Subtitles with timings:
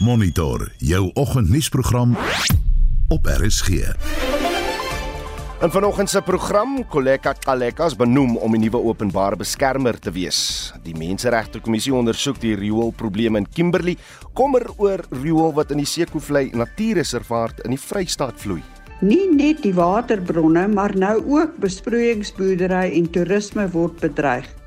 [0.00, 2.16] Monitor jou oggendnuusprogram
[3.08, 3.68] op RSG.
[5.60, 10.72] En vanoggend se program Koleka Kalekas benoem om 'n nuwe openbare beskermer te wees.
[10.82, 13.96] Die Menseregte Kommissie ondersoek die rioolprobleme in Kimberley,
[14.32, 18.62] kommer oor riool wat in die Sekoevlei Natuurreservaat in die Vrystaat vloei.
[19.00, 24.59] Nie net die waterbronne, maar nou ook besproeiingsboerdery en toerisme word bedreig.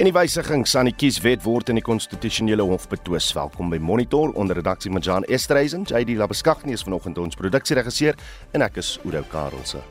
[0.00, 3.26] En die wysigings aan die kieswet word in die konstitusionele hof betwis.
[3.36, 5.82] Welkom by Monitor onder redaksie van Jan Estreisen.
[5.84, 8.16] JD Labeskagni is vanoggend ons produksieregisseur
[8.56, 9.82] en ek is Oudo Karelse.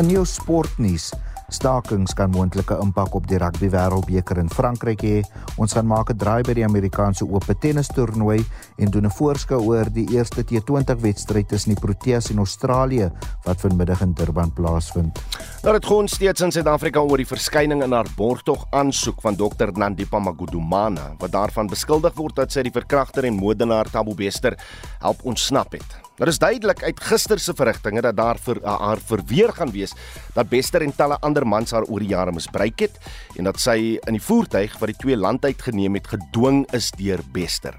[0.00, 1.10] In jou sportnuus
[1.52, 5.22] Stakings kan moontlike impak op die rugby wêreldbeker in Frankryk hê.
[5.56, 8.44] Ons gaan maak 'n draai by die Amerikaanse Ope tennis toernooi
[8.78, 13.10] en doen 'n voorskou oor die eerste T20 wedstryd tussen die Proteas en Australië
[13.44, 15.18] wat vanmiddag in Durban plaasvind.
[15.62, 19.70] Nou dit gaan steeds in Suid-Afrika oor die verskyning in haar borgtog aansoek van Dr
[19.72, 24.58] Nandipa Magudumana wat daarvan beskuldig word dat sy die verkragter en moordenaar Thabo Bester
[24.98, 26.01] help ontsnap het.
[26.22, 29.90] Dit is duidelik uit gister se verrigtinge dat daar vir uh, haar verweer gaan wees
[30.36, 33.00] dat Bester en talle ander mans haar oor die jare misbruik het
[33.34, 37.24] en dat sy in die voertuig wat die twee land uitgeneem het gedwing is deur
[37.34, 37.74] Bester.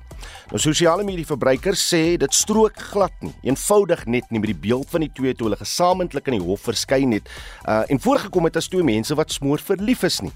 [0.51, 4.91] Nou sosiale media verbruikers sê dit strook glad nie, eenvoudig net nie met die beeld
[4.91, 7.31] van die twee toe hulle gesamentlik in die hof verskyn het
[7.63, 10.35] uh, en voorgekom het as twee mense wat smoor verlief is nie.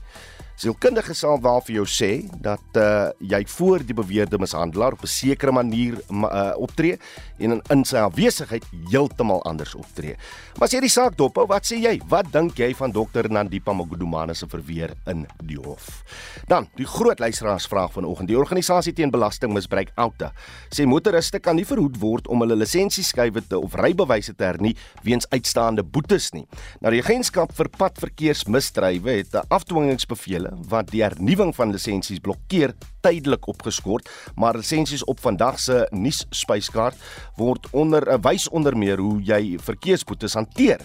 [0.57, 5.07] Sielkundige sal wel vir jou sê dat uh jy voor die beweerde mishandelaar op 'n
[5.07, 6.97] sekere manier uh, optree
[7.37, 10.15] en in, in sy afwesigheid heeltemal anders optree.
[10.57, 12.01] Maar as jy die saak dophou, wat sê jy?
[12.09, 16.03] Wat dink jy van dokter Nandipa Magudumane se verweer in die hof?
[16.47, 18.27] Dan, die groot luisteraarsvraag vanoggend.
[18.27, 20.31] Die organisasie teen belastingmisbruik Outa
[20.73, 25.29] sê motoriste kan nie verhoed word om hulle lisensieskywe te of rybewyse te hernie weens
[25.29, 26.47] uitstaande boetes nie.
[26.81, 33.47] Nou die agentskap vir padverkeersmisdrywe het 'n afdwingingsbevel wat die hernuwing van lisensies blokkeer tydelik
[33.47, 36.97] opgeskort, maar lisensies op vandag se nuusspyskaart
[37.37, 40.81] word onder 'n wys onder meer hoe jy verkeersboetes hanteer.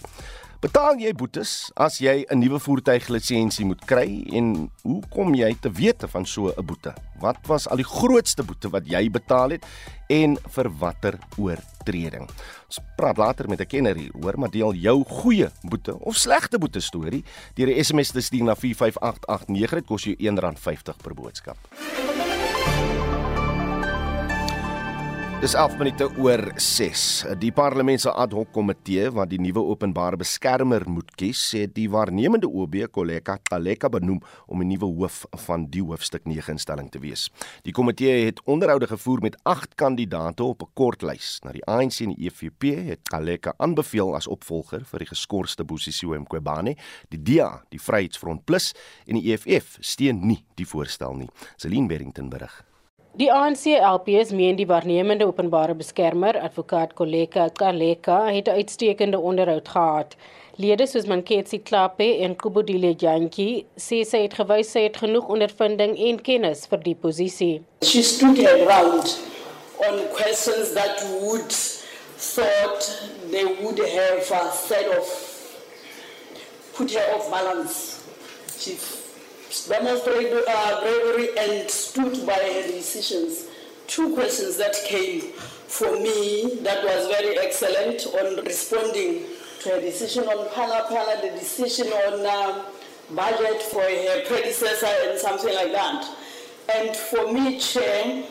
[0.62, 5.66] Betaal jy boetes as jy 'n nuwe voertuiglisensie moet kry en hoe kom jy te
[5.74, 6.94] wete van so 'n boete?
[7.18, 9.66] Wat was al die grootste boete wat jy betaal het
[10.08, 12.30] en vir watter oortreding?
[12.70, 16.58] Ons praat later met 'n kenner hier, hoor, maar deel jou goeie boete of slegte
[16.58, 17.24] boete storie
[17.54, 19.74] deur 'n SMS te stuur na 45889.
[19.74, 21.58] Dit kos jou R1.50 per boodskap.
[25.42, 27.00] Dis 11 minute oor 6.
[27.42, 31.88] Die parlement se ad hoc komitee wat die nuwe openbare beskermer moet kies, sê die
[31.90, 37.00] waarnemende OB Koleka Kaleka benoem om 'n nuwe hoof van die hoofstuk 9 instelling te
[37.00, 37.28] wees.
[37.64, 41.40] Die komitee het onderhoude gevoer met 8 kandidaate op 'n kort lys.
[41.42, 46.18] Na die ANC en die EFF het Kaleka aanbeveel as opvolger vir die geskorste Bosisiwe
[46.18, 46.76] Mqobane.
[47.08, 48.74] Die DA, die Vryheidsfront Plus
[49.06, 51.28] en die EFF steun nie die voorstel nie.
[51.56, 52.71] Celine Berrington berig.
[53.20, 59.68] Die ANC LPS meen die waarnemende openbare beskermer, advokaat Koleka Kaleka, het 'n uitstekende onderhoud
[59.68, 60.16] gehad.
[60.56, 65.98] Lede soos Manketsi Klape en Kubudile Jantjie sê sy het gewys sy het genoeg ondervinding
[65.98, 67.62] en kennis vir die posisie.
[67.82, 69.18] She stood her ground
[69.88, 71.52] on questions that would
[72.16, 75.06] thought they would have a set of
[76.76, 78.00] put her off balance.
[78.58, 79.01] She
[79.68, 83.46] demonstrated uh, bravery and stood by her decisions.
[83.86, 85.20] Two questions that came
[85.68, 89.24] for me that was very excellent on responding
[89.60, 92.64] to her decision on Pana Pana, the decision on uh,
[93.14, 96.08] budget for her predecessor and something like that.
[96.74, 98.24] And for me, Chair,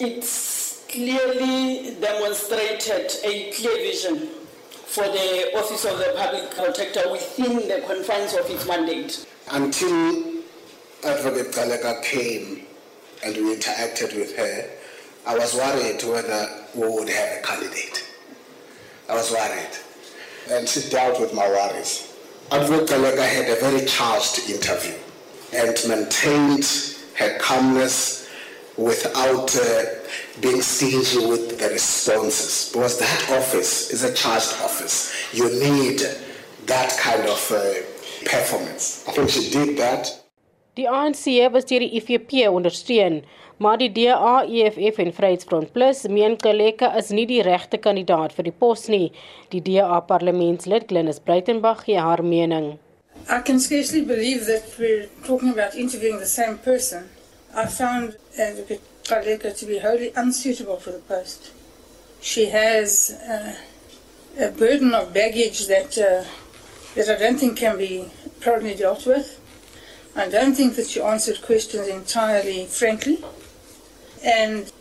[0.00, 4.28] it's clearly demonstrated a clear vision
[4.86, 9.26] for the Office of the Public Protector within the confines of its mandate.
[9.50, 10.33] Until
[11.04, 12.66] Advocate Kaleka came
[13.22, 14.70] and we interacted with her,
[15.26, 18.10] I was worried whether we would have a candidate.
[19.08, 19.76] I was worried.
[20.50, 22.16] And she dealt with my worries.
[22.50, 24.94] Advocate Kaleka had a very charged interview
[25.54, 26.66] and maintained
[27.18, 28.30] her calmness
[28.78, 29.84] without uh,
[30.40, 32.70] being stingy with the responses.
[32.72, 35.14] Because that office is a charged office.
[35.32, 36.00] You need
[36.66, 37.74] that kind of uh,
[38.24, 39.04] performance.
[39.06, 40.23] I think she did that.
[40.74, 43.20] Die ANC was deur die IFP ondersteun,
[43.62, 48.48] maar die DA, EFF en Vryheidsfront Plus meen Kaleka is nie die regte kandidaat vir
[48.48, 49.12] die pos nie.
[49.54, 52.72] Die DA parlementslid Glenis Breitenberg gee haar mening.
[53.30, 57.06] I can scarcely believe that we're talking about interviewing the same person.
[57.54, 61.52] I found Advocate Kaleka to be wholly unsuitable for the post.
[62.20, 63.54] She has uh,
[64.44, 66.24] a burden of baggage that, uh,
[66.96, 68.10] that I don't think can be
[68.40, 69.38] properly dealt with.
[70.16, 73.18] I don't think that she answered questions entirely frankly.
[74.24, 74.72] And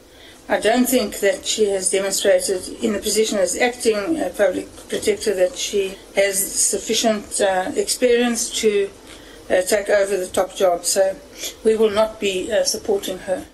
[0.48, 5.34] I don't think that she has demonstrated in the position as acting uh, public protector
[5.36, 8.90] that she has sufficient uh, experience to
[9.50, 10.86] uh, take over the top job.
[10.86, 11.16] So
[11.64, 13.46] we will not be uh, supporting her.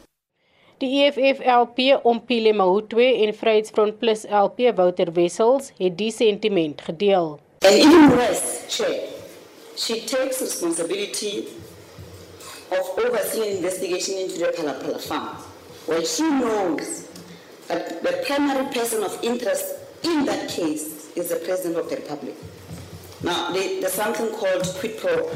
[0.79, 7.39] Die EFF LP Ompile Mahutwe en Vryheidsfront Plus LP Wouter Wessels het die sentiment gedeel.
[7.65, 9.09] And even worse, Chair,
[9.75, 11.47] she takes responsibility
[12.71, 15.36] of overseeing investigation into the Palapala farm,
[15.86, 17.07] where she knows
[17.68, 22.36] that the primary person of interest in that case is the President of the Republic.
[23.24, 25.30] Now, there's something called quid pro,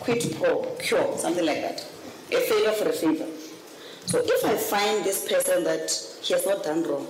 [0.00, 1.86] quid pro cure, something like that.
[2.32, 3.26] A favor for a favor.
[4.06, 5.90] So if I find this person that
[6.22, 7.06] he has not done wrong,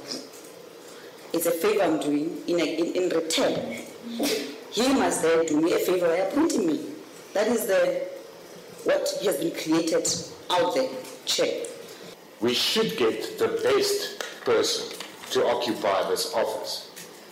[1.32, 3.78] it's a favor I'm doing in, a, in, in return.
[4.70, 6.86] He must then do me a favor by appointing me.
[7.32, 8.13] That is the
[8.84, 10.06] what has been created
[10.50, 10.88] out there,
[11.24, 11.66] Chair.
[12.40, 14.98] We should get the best person
[15.30, 16.90] to occupy this office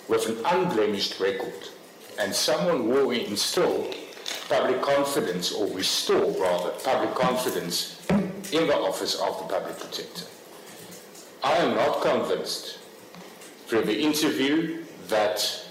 [0.09, 1.69] with an unblemished record
[2.19, 3.91] and someone will instill
[4.49, 10.27] public confidence or restore rather public confidence in the office of the public protector.
[11.43, 12.79] I am not convinced
[13.67, 15.67] through the interview that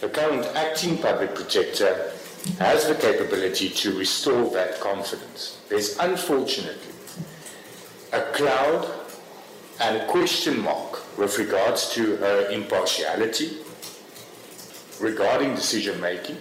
[0.00, 2.12] the current acting public protector
[2.58, 5.60] has the capability to restore that confidence.
[5.68, 6.92] There's unfortunately
[8.12, 8.90] a cloud
[9.80, 13.58] and question mark with regards to her impartiality
[15.00, 16.36] regarding decision making.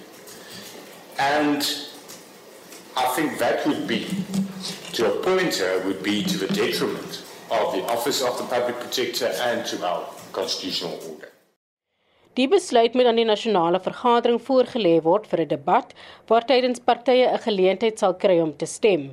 [1.17, 1.61] And
[2.95, 4.23] I think that would be,
[4.93, 9.27] to appoint her, would be to the detriment of the Office of the Public Protector
[9.41, 11.32] and to our constitutional order.
[12.33, 15.91] Die besluit moet aan die nasionale vergadering voorgelê word vir 'n debat
[16.29, 19.03] waar tydens partye 'n geleentheid sal kry om te stem.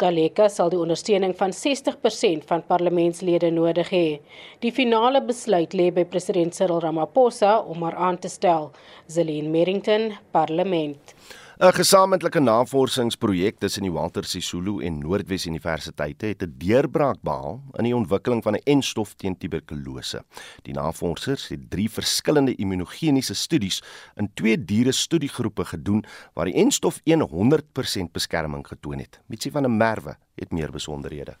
[0.00, 4.20] Galeka sal die ondersteuning van 60% van parlementslede nodig hê.
[4.60, 8.70] Die finale besluit lê by president Cyril Ramaphosa om haar aan te stel.
[9.06, 11.14] Zelin Merrington, Parlement.
[11.60, 17.84] 'n Gesamentlike navorsingsprojek tussen die Walter Sisulu en Noordwes Universiteite het 'n deurbraak behaal in
[17.84, 20.24] die ontwikkeling van 'n enstof teen tuberkulose.
[20.62, 23.82] Die navorsers het drie verskillende immunogeniese studies
[24.16, 29.20] in twee diere studiegroepe gedoen waar die enstof 100% beskerming getoon het.
[29.26, 31.36] Mitsi van der Merwe het meer besonderhede.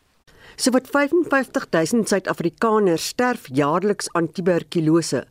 [0.56, 5.26] So wat 55000 Suid-Afrikaners sterf jaarliks aan tuberkulose.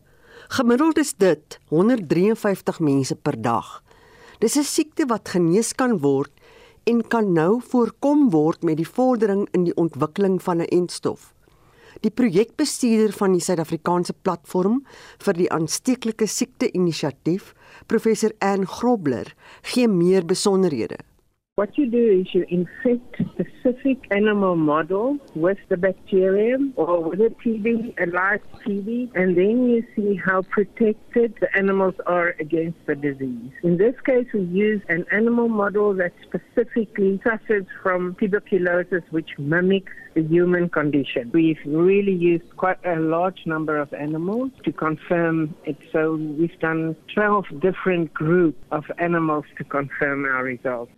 [0.48, 3.84] Gemiddeld is dit 153 mense per dag.
[4.40, 6.32] Dis 'n siekte wat genees kan word
[6.88, 11.34] en kan nou voorkom word met die vordering in die ontwikkeling van 'n entstof.
[12.00, 14.86] Die projekbestuurder van die Suid-Afrikaanse platform
[15.18, 17.54] vir die aansteeklike siekte inisiatief,
[17.88, 20.98] professor Ann Grobler, gee meer besonderhede.
[21.60, 27.32] What you do is you infect specific animal model with the bacterium or with a
[27.32, 32.96] TB, a live TB, and then you see how protected the animals are against the
[32.96, 33.52] disease.
[33.62, 39.92] In this case, we use an animal model that specifically suffers from tuberculosis, which mimics
[40.14, 41.30] the human condition.
[41.34, 45.76] We've really used quite a large number of animals to confirm it.
[45.92, 50.94] So we've done 12 different groups of animals to confirm our results.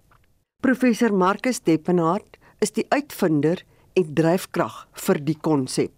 [0.61, 3.63] Professor Marcus Deppenhart is die uitvinder
[3.97, 4.75] en dryfkrag
[5.07, 5.89] vir die konsep.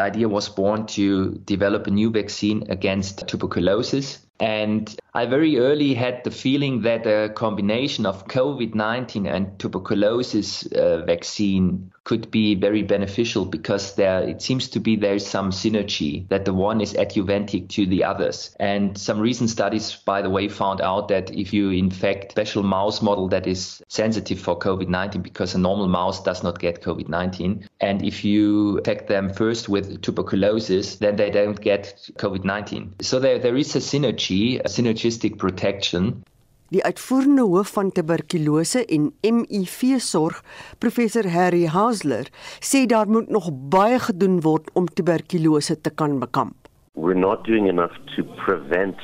[0.00, 5.94] The idea was born to develop a new vaccine against tuberculosis And I very early
[5.94, 12.54] had the feeling that a combination of COVID 19 and tuberculosis uh, vaccine could be
[12.54, 16.92] very beneficial because there it seems to be there's some synergy that the one is
[16.92, 18.54] adjuvantic to the others.
[18.60, 23.00] And some recent studies, by the way, found out that if you infect special mouse
[23.00, 27.08] model that is sensitive for COVID 19 because a normal mouse does not get COVID
[27.08, 32.96] 19, and if you infect them first with tuberculosis, then they don't get COVID 19.
[33.00, 36.22] So there, there is a synergy synergy, synergistic protection.
[36.70, 40.42] Die uitvoerende hoof van tuberkulose en HIV-sorg,
[40.78, 42.26] professor Harry Hausler,
[42.60, 46.56] sê daar moet nog baie gedoen word om tuberkulose te kan bekamp.
[46.94, 48.98] We're not doing enough to prevent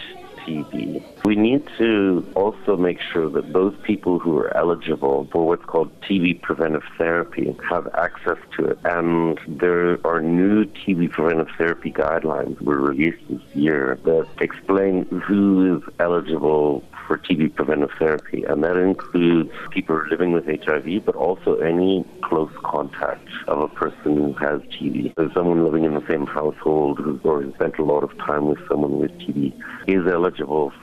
[0.44, 1.24] TB.
[1.24, 5.90] We need to also make sure that those people who are eligible for what's called
[6.02, 8.78] TB preventive therapy have access to it.
[8.84, 15.76] And there are new TB preventive therapy guidelines were released this year that explain who
[15.76, 21.56] is eligible for TB preventive therapy, and that includes people living with HIV, but also
[21.56, 25.12] any close contact of a person who has TB.
[25.16, 28.98] So someone living in the same household or spent a lot of time with someone
[28.98, 29.52] with TB
[29.88, 30.31] is eligible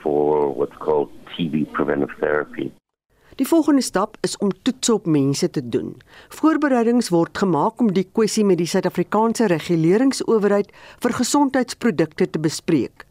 [0.02, 2.70] for what's called TB preventive therapy.
[3.40, 5.94] Die volgende stap is om toets op mense te doen.
[6.28, 13.06] Voorbereidings word gemaak om die kwessie met die Suid-Afrikaanse reguleringsowerheid vir gesondheidsprodukte te bespreek.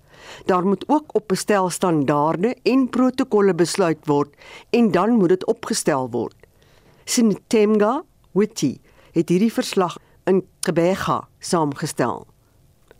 [0.45, 4.35] Daar moet ook op bestel standaarde en protokolle besluit word
[4.69, 6.35] en dan moet dit opgestel word.
[7.05, 8.03] Sinetemga
[8.37, 8.77] Witty
[9.17, 9.97] het hierdie verslag
[10.29, 12.27] in Gebega saamgestel.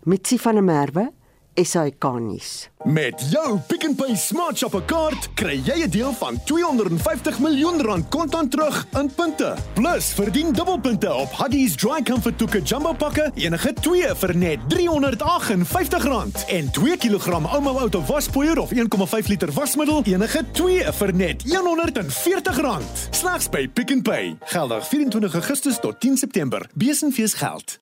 [0.04, 1.10] Mitsi van der Merwe
[1.54, 2.70] SAK nuus.
[2.84, 7.82] Met jou Pick n Pay Smart Shopper kaart kry jy 'n deel van 250 miljoen
[7.82, 9.56] rand kontant terug in punte.
[9.74, 16.48] Plus verdien dubbelpunte op Huggies Dry Comfort Tuka Jumbo pakke, enige 2 vir net R358
[16.48, 22.84] en 2 kg Omo Auto waspoeier of 1,5 liter wasmiddel, enige 2 vir net R140.
[23.10, 24.38] Slegs by Pick n Pay.
[24.46, 26.70] Geldig 24 Augustus tot 10 September.
[26.74, 27.80] Besenfees geld.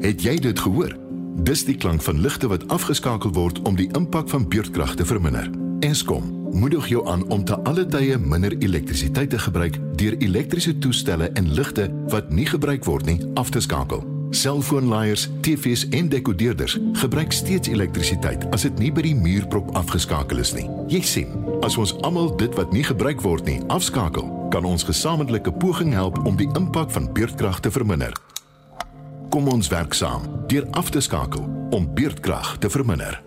[0.00, 1.05] Het jy dit gehoor?
[1.36, 5.50] Dis die klank van ligte wat afgeskakel word om die impak van beurtkrag te verminder.
[5.84, 11.28] Eskom moedig jou aan om te alle tye minder elektrisiteit te gebruik deur elektriese toestelle
[11.28, 14.04] en ligte wat nie gebruik word nie af te skakel.
[14.30, 20.54] Selfoonlaaiers, TV's en dekodeerders gebruik steeds elektrisiteit as dit nie by die muurprop afgeskakel is
[20.56, 20.64] nie.
[20.88, 25.52] Jy sien, as ons almal dit wat nie gebruik word nie afskakel, kan ons gesamentlike
[25.60, 28.16] poging help om die impak van beurtkrag te verminder.
[29.30, 31.42] Kom ons werk saam deur af te skakel
[31.74, 33.18] om beurtkrag te verminder.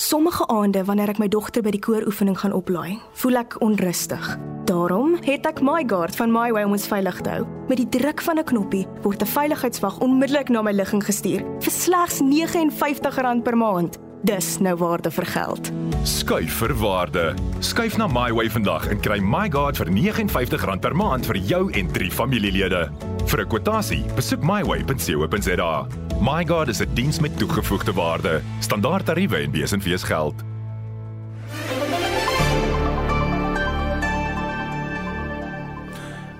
[0.00, 4.32] Sommige aande wanneer ek my dogter by die kooroefening gaan oplaai, voel ek onrustig.
[4.66, 7.46] Daarom het ek MyGuard van MyWay om ons veilig te hou.
[7.68, 11.72] Met die druk van 'n knoppie word 'n veiligheidswag onmiddellik na my ligging gestuur vir
[11.72, 13.98] slegs R59 per maand.
[14.22, 15.70] Dis nou waarde vir geld.
[16.06, 17.34] Skuif vir waarde.
[17.58, 22.10] Skuif na MyWay vandag en kry MyGuard vir R59 per maand vir jou en drie
[22.10, 22.84] familielede.
[23.26, 25.86] Vir 'n kwotasie, besoek myway.co.za.
[26.20, 28.42] MyGuard is 'n diens met toegevoegde waarde.
[28.60, 30.34] Standaard tariewe en besenfees geld.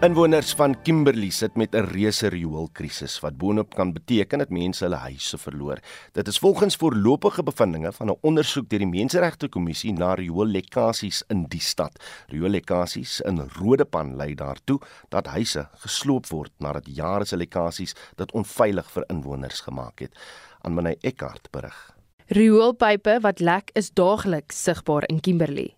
[0.03, 4.97] Inwoners van Kimberley sit met 'n reuse rioolkrisis wat boonop kan beteken dat mense hulle
[4.97, 5.79] huise verloor.
[6.13, 11.45] Dit is volgens voorlopige bevindinge van 'n ondersoek deur die Menseregte Kommissie na rioollekkasies in
[11.49, 12.05] die stad.
[12.27, 18.91] Rioollekkasies in Rodepan lei daartoe dat huise gesloop word nadat jare se lekkasies dit onveilig
[18.91, 20.19] vir inwoners gemaak het.
[20.61, 21.95] Anmanay Eckart berig.
[22.27, 25.77] Rioolpype wat lek is daagliks sigbaar in Kimberley.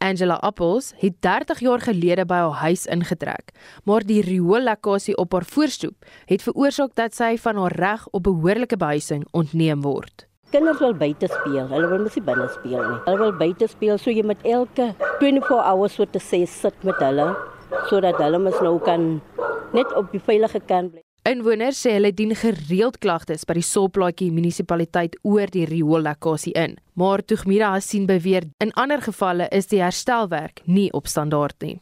[0.00, 3.52] Angela Apples het 30 jaar gelede by haar huis ingetrek,
[3.84, 8.78] maar die rioolekkasie op haar voorstoep het veroorsaak dat sy van haar reg op behoorlike
[8.80, 10.24] behuising ontneem word.
[10.50, 12.96] Kinders wil buite speel, hulle wil mos nie binne speel nie.
[13.10, 14.88] Hulle wil buite speel, so jy met elke
[15.20, 17.28] 24 hours wat te sê sit met hulle
[17.92, 19.06] sodat hulle mos nou kan
[19.76, 21.04] net op die veilige kant bly.
[21.28, 26.78] Inwoners sê hulle dien gereeld klagtes by die Solplaatjie munisipaliteit oor die rioolekkasie in.
[26.96, 31.74] Maar Toegmira Hassin beweer in ander gevalle is die herstelwerk nie op standaard nie.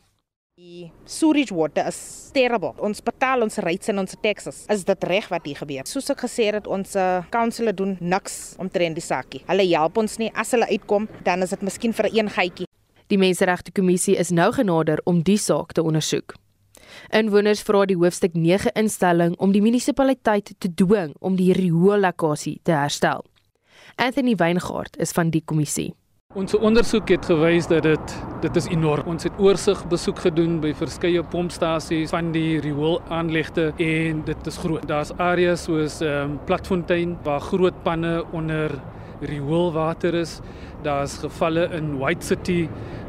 [0.58, 2.00] Die sewage water is
[2.34, 2.72] terrible.
[2.82, 4.64] Ons betaal ons rates en ons taxes.
[4.74, 5.86] Is dit reg wat hier gebeur?
[5.86, 6.98] Soos ek gesê het, ons
[7.30, 9.44] council doen niks omtrent die saakie.
[9.46, 10.32] Hulle help ons nie.
[10.34, 12.66] As hulle uitkom, dan is dit miskien vir 'n gytjie.
[13.06, 16.34] Die Menseregte Kommissie is nou genader om die saak te ondersoek.
[17.14, 22.72] Inwoners vra die hoofstuk 9 instelling om die munisipaliteit te dwing om die rioolekkasie te
[22.72, 23.24] herstel.
[23.96, 25.94] Anthony Weingart is van die kommissie.
[26.36, 28.10] Ons ondersoek het gewys dat dit
[28.42, 29.06] dit is enorm.
[29.08, 34.84] Ons het oorsig besoek gedoen by verskeie pompstasies van die rioolaanlegte en dit is groot.
[34.90, 38.76] Daar's areas soos ehm um, Platfontein waar groot panne onder
[39.20, 40.38] rioolwater is.
[40.84, 42.68] Daar's gevalle in White City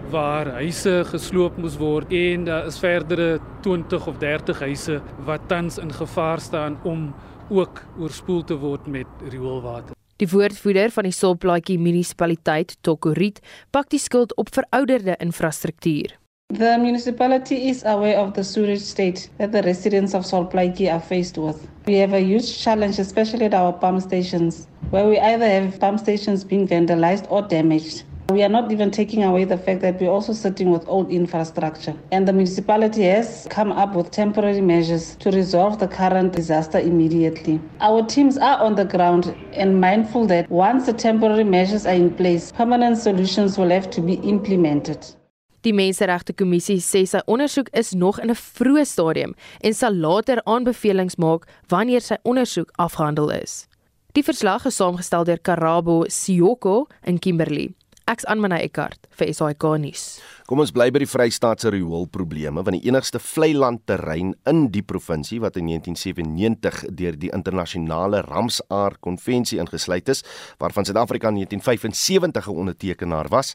[0.10, 5.78] waar huise gesloop moes word en daar is verdere 20 of 30 huise wat tans
[5.78, 7.13] in gevaar staan om
[7.50, 9.94] ook oorspoel te word met rioolwater.
[10.20, 13.39] Die woordvoerder van die Solplaatjie munisipaliteit, Tokorit,
[13.72, 16.18] pak die skuld op verouderde infrastruktuur.
[16.54, 21.38] The municipality is aware of the sewage state that the residents of Solplaatjie are faced
[21.38, 21.62] with.
[21.86, 26.00] We have a huge challenge, especially at our pump stations, where we either have pump
[26.00, 28.04] stations being vandalized or damaged.
[28.30, 31.96] We are not even taking away the fact that we're also sitting with old infrastructure.
[32.12, 37.60] And the municipality has come up with temporary measures to resolve the current disaster immediately.
[37.82, 42.14] Our teams are on the ground and mindful that once the temporary measures are in
[42.14, 45.16] place, permanent solutions will have to be implemented.
[45.62, 50.40] Die Menseregte Kommissie sê sy ondersoek is nog in 'n vroeë stadium en sal later
[50.46, 53.68] aanbevelings maak wanneer sy ondersoek afgehandel is.
[54.14, 57.76] Die verslag is saamgestel deur Karabo Sioko in Kimberley.
[58.10, 60.04] Ek's Anmana Eckart vir SAK nuus.
[60.50, 64.82] Kom ons bly by die Vrystaatse rioolprobleme want die enigste vlei land terrein in die
[64.82, 70.24] provinsie wat in 1997 deur die internasionale Ramsar konvensie ingesluit is
[70.58, 73.54] waarvan Suid-Afrika in 1975 'n ondertekenaar was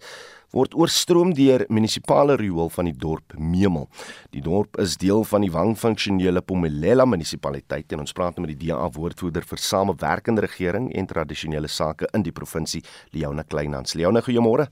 [0.54, 3.88] word oorstroom deur munisipale riool van die dorp Memel.
[4.34, 8.86] Die dorp is deel van die wang-funksionele Pomelela munisipaliteit en ons praat met die DA
[8.94, 13.96] woordvoerder vir samewerkende regering en tradisionele sake in die provinsie, Leona Kleinhans.
[13.98, 14.70] Leona, goeiemôre.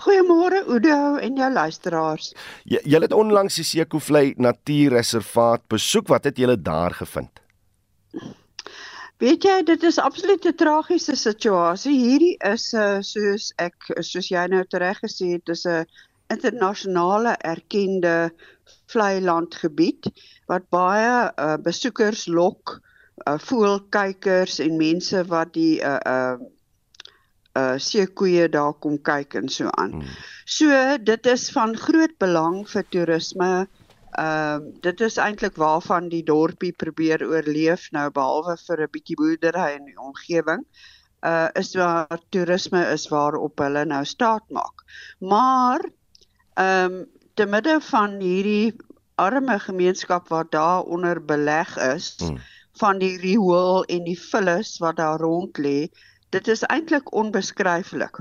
[0.00, 2.32] Goeiemôre Oudo en jou luisteraars.
[2.68, 6.08] Jy het onlangs die Sekoflei Natuurreservaat besoek.
[6.08, 7.42] Wat het jy daar gevind?
[9.18, 11.94] Weet jy, dit is absoluut 'n tragiese situasie.
[11.98, 15.86] Hierdie is 'n uh, soos ek soos jy nou tereg gesê het, dis 'n
[16.30, 18.30] internasionale erkende
[18.92, 20.10] vlei landgebied
[20.46, 22.78] wat baie uh, besoekers lok,
[23.26, 26.36] uh, voelkykers en mense wat die uh uh
[27.58, 29.98] uh seekoeie daar kom kyk en so aan.
[29.98, 30.16] Hmm.
[30.44, 33.66] So dit is van groot belang vir toerisme
[34.16, 39.16] Ehm uh, dit is eintlik waarvan die dorpie probeer oorleef nou behalwe vir 'n bietjie
[39.20, 40.64] boerdery in die omgewing.
[41.20, 44.84] Uh is waar toerisme is waarop hulle nou staat maak.
[45.20, 45.84] Maar
[46.54, 48.72] ehm um, te midde van hierdie
[49.14, 52.40] arme gemeenskap wat daar onder beleg is hmm.
[52.80, 55.88] van die riool en die vullis wat daar rond lê,
[56.30, 58.20] dit is eintlik onbeskryflik.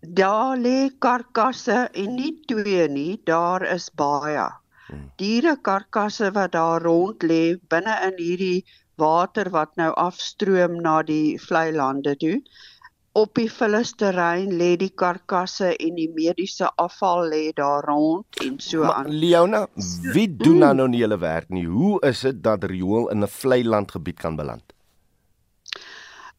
[0.00, 4.50] Daar lê karkasse en nie twee nie, daar is baie
[5.20, 7.42] diere karkasse wat daar rond lê
[7.72, 8.64] binne in hierdie
[9.00, 12.40] water wat nou afstroom na die vlei lande toe.
[13.18, 18.84] Op die vullisterrein lê die karkasse en die mediese afval lê daar rond en so
[18.84, 19.10] maar, aan.
[19.10, 19.64] Leona,
[20.14, 21.66] wie doen dan nou nie hulle werk nie?
[21.66, 24.62] Hoe is dit dat riool in 'n vlei landgebied kan beland?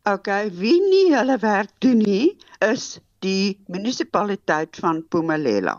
[0.10, 0.27] OK,
[0.58, 5.75] wie nie hulle werk doen nie, is die munisipaliteit van Pumalela.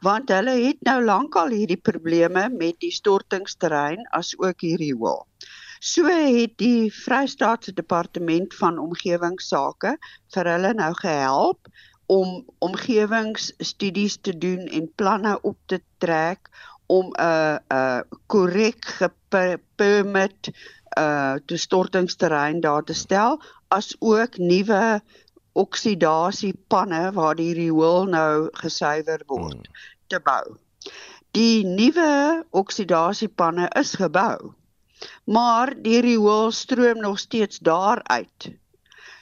[0.00, 5.26] Want hulle het nou lankal hierdie probleme met die stortingsterrein as ook hierdie wal.
[5.80, 9.94] So het die Vrystaatse Departement van Omgewingsake
[10.34, 11.70] vir hulle nou gehelp
[12.10, 16.50] om omgewingsstudies te doen en planne op te trek
[16.86, 20.50] om 'n 'n korrek gepermit
[20.98, 25.00] uh te stortingsterrein daar te stel as ook nuwe
[25.62, 29.80] oksidasiepanne waar die riool nou gesuiwer word hmm.
[30.12, 30.56] te bou.
[31.36, 34.54] Die nuwe oksidasiepanne is gebou.
[35.24, 38.50] Maar die riool stroom nog steeds daar uit.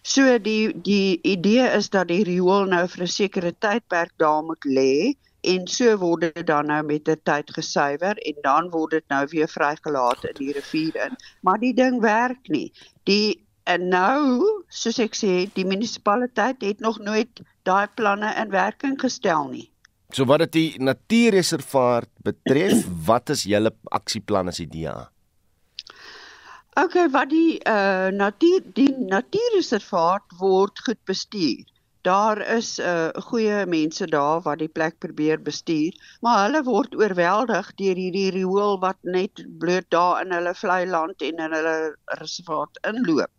[0.03, 4.64] So die die idee is dat die riool nou vir 'n sekere tydperk daar moet
[4.64, 9.05] lê en so word dit dan nou met 'n tyd gesuiwer en dan word dit
[9.09, 11.16] nou weer vrygelaat in die rivier in.
[11.42, 12.72] Maar die ding werk nie.
[13.05, 18.96] Die En nou, soos ek sê, die munisipaliteit het nog nooit daai planne in werking
[19.00, 19.66] gestel nie.
[20.16, 24.94] So wat dit die natuurreservaat betref, wat is julle aksieplan as idee?
[26.81, 31.66] OK, wat die uh natuur die natuurreservaat word goed bestuur.
[32.09, 35.92] Daar is uh goeie mense daar wat die plek probeer bestuur,
[36.24, 41.20] maar hulle word oorweldig deur hierdie riool wat net bloot daar in hulle vlei land
[41.20, 41.76] en in hulle
[42.22, 43.35] reservaat inloop.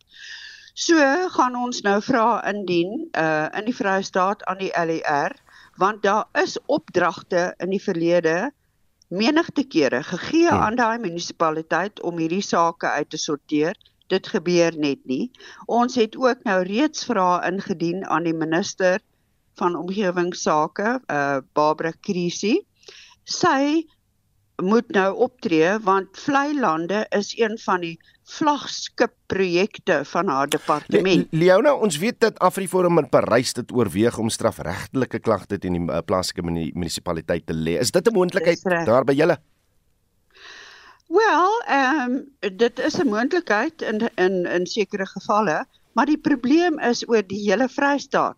[0.79, 0.95] So
[1.35, 5.35] gaan ons nou vra indien uh in die Vrystaat aan die LER
[5.79, 8.51] want daar is opdragte in die verlede
[9.09, 10.61] menigte kere gegee hmm.
[10.61, 13.75] aan daai munisipaliteit om hierdie sake uit te sorteer.
[14.09, 15.31] Dit gebeur net nie.
[15.67, 19.01] Ons het ook nou reeds vrae ingedien aan die minister
[19.59, 22.55] van omgewingsake, uh Barbara Krisi.
[23.23, 23.85] Sy
[24.63, 27.97] moet nou optree want vlei lande is een van die
[28.29, 31.27] vlaggenskap projekte van haar departement.
[31.31, 35.85] Le Leona, ons weet dat Afriforum in Parys dit oorweeg om strafregtelike klagte teen die
[35.87, 37.79] uh, plaaslike munisipaliteit te lê.
[37.79, 39.39] Is dit 'n moontlikheid daar by julle?
[41.09, 46.79] Wel, ehm um, dit is 'n moontlikheid in in in sekere gevalle, maar die probleem
[46.79, 48.37] is oor die hele Vrystaat.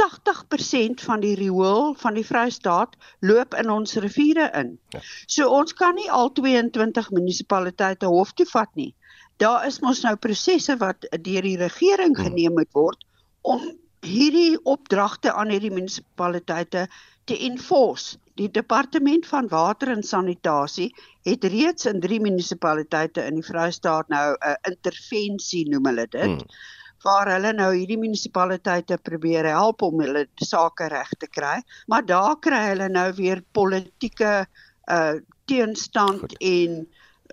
[0.00, 4.78] 80% van die riool van die Vrystaat loop in ons riviere in.
[4.88, 5.00] Ja.
[5.26, 8.94] So ons kan nie al 22 munisipaliteite hof toe vat nie.
[9.40, 12.24] Daar is mos nou prosesse wat deur die regering hmm.
[12.26, 13.06] geneem moet word
[13.42, 13.62] om
[14.04, 16.86] hierdie opdragte aan hierdie munisipaliteite
[17.28, 18.18] te enforce.
[18.40, 20.88] Die departement van water en sanitasie
[21.28, 26.36] het reeds in 3 munisipaliteite in die Vrystaat nou 'n intervensie noem hulle dit.
[26.40, 32.04] Hmm waar hulle nou hierdie munisipaliteite probeer help om hulle sake reg te kry, maar
[32.06, 34.44] daar kry hulle nou weer politieke
[34.90, 35.14] uh
[35.50, 36.34] teenstand Goed.
[36.46, 36.74] en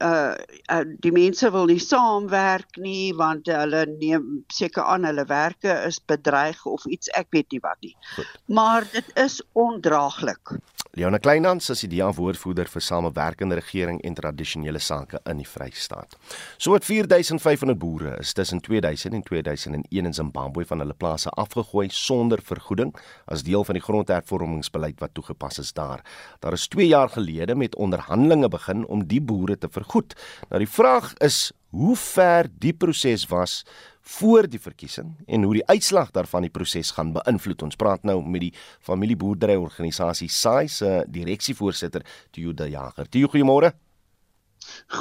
[0.02, 0.34] uh,
[0.72, 6.00] uh die mense wil nie saamwerk nie want hulle neem seker aan hulle werke is
[6.14, 7.96] bedreig of iets ek weet nie wat nie.
[8.16, 8.40] Goed.
[8.46, 10.58] Maar dit is ondraaglik.
[10.98, 16.16] Leona Kleinhans is die DEA woordvoerder vir samewerkende regering en tradisionele sake in die Vrystaat.
[16.58, 21.92] So wat 4500 boere is tussen 2000 en 2001 in Zimbabwe van hulle plase afgegooi
[21.94, 22.96] sonder vergoeding
[23.30, 26.02] as deel van die grondhervormingsbeleid wat toegepas is daar.
[26.42, 30.18] Daar is 2 jaar gelede met onderhandelinge begin om die boere te vergoed.
[30.50, 33.62] Nou die vraag is hoe ver die proses was
[34.08, 37.66] voor die verkiesing en hoe die uitslag daarvan die proses gaan beïnvloed.
[37.68, 43.10] Ons praat nou met die familieboerdery organisasie SAI se direksievoorsitter Theo de Jager.
[43.10, 43.74] Theo, goeiemôre.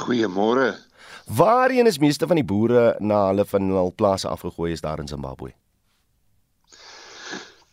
[0.03, 0.73] Goeiemôre.
[1.27, 5.07] Waarheen is meeste van die boere na hulle van hul plase afgegooi is daar in
[5.07, 5.53] Zimbabwe?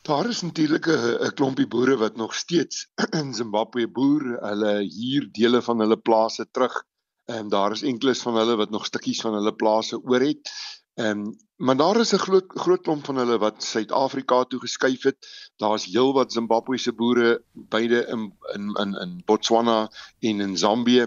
[0.04, 2.88] Daar is natuurlik 'n klompie boere wat nog steeds
[3.20, 4.38] in Zimbabwe boer.
[4.40, 6.84] Hulle huur dele van hulle plase terug.
[7.24, 10.50] En daar is enkeles van hulle wat nog stukkies van hulle plase oor het.
[10.94, 15.02] Ehm um, maar daar is 'n groot groot klomp van hulle wat Suid-Afrika toe geskuif
[15.02, 15.16] het.
[15.56, 21.06] Daar's heelwat Zimbabwese boere beide in in in in Botswana en in Zambië,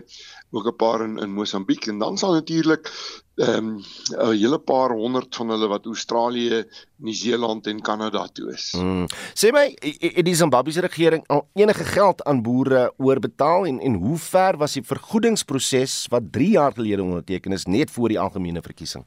[0.51, 2.91] ook 'n paar in in Mosambiek en dan sal natuurlik
[3.35, 6.63] ehm um, 'n hele paar honderd van hulle wat Australië,
[6.95, 8.71] Nieu-Seeland en Kanada toe is.
[8.71, 9.05] Hmm.
[9.33, 14.17] Sê my, het die Zimbabwese regering al enige geld aan boere oorbetaal en en hoe
[14.17, 19.05] ver was die vergoedingsproses wat 3 jaar gelede onderteken is net voor die algemene verkiesing?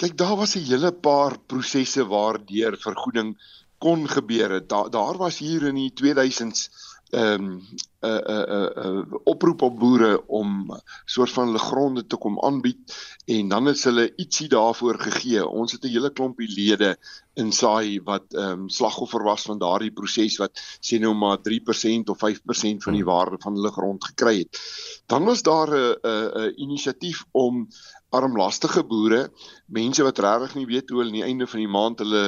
[0.00, 3.36] Kyk, daar was 'n hele paar prosesse waardeur vergoeding
[3.78, 4.66] kon gebeur.
[4.66, 6.70] Daar daar was hier in die 2000s
[7.10, 7.66] ehm um,
[8.00, 12.94] 'n 'n 'n 'n oproep op boere om soort van hulle gronde te kom aanbied
[13.24, 15.46] en dan het hulle ietsie daarvoor gegee.
[15.46, 16.96] Ons het 'n hele klompie lede
[17.34, 22.08] in SAI wat ehm um, slagoffer was van daardie proses wat sê nou maar 3%
[22.08, 24.60] of 5% van die waarde van hulle grond gekry het.
[25.06, 27.68] Dan was daar 'n 'n 'n inisiatief om
[28.10, 29.28] armlastige boere,
[29.66, 32.24] mense wat regtig nie weet hoe hulle aan die einde van die maand hulle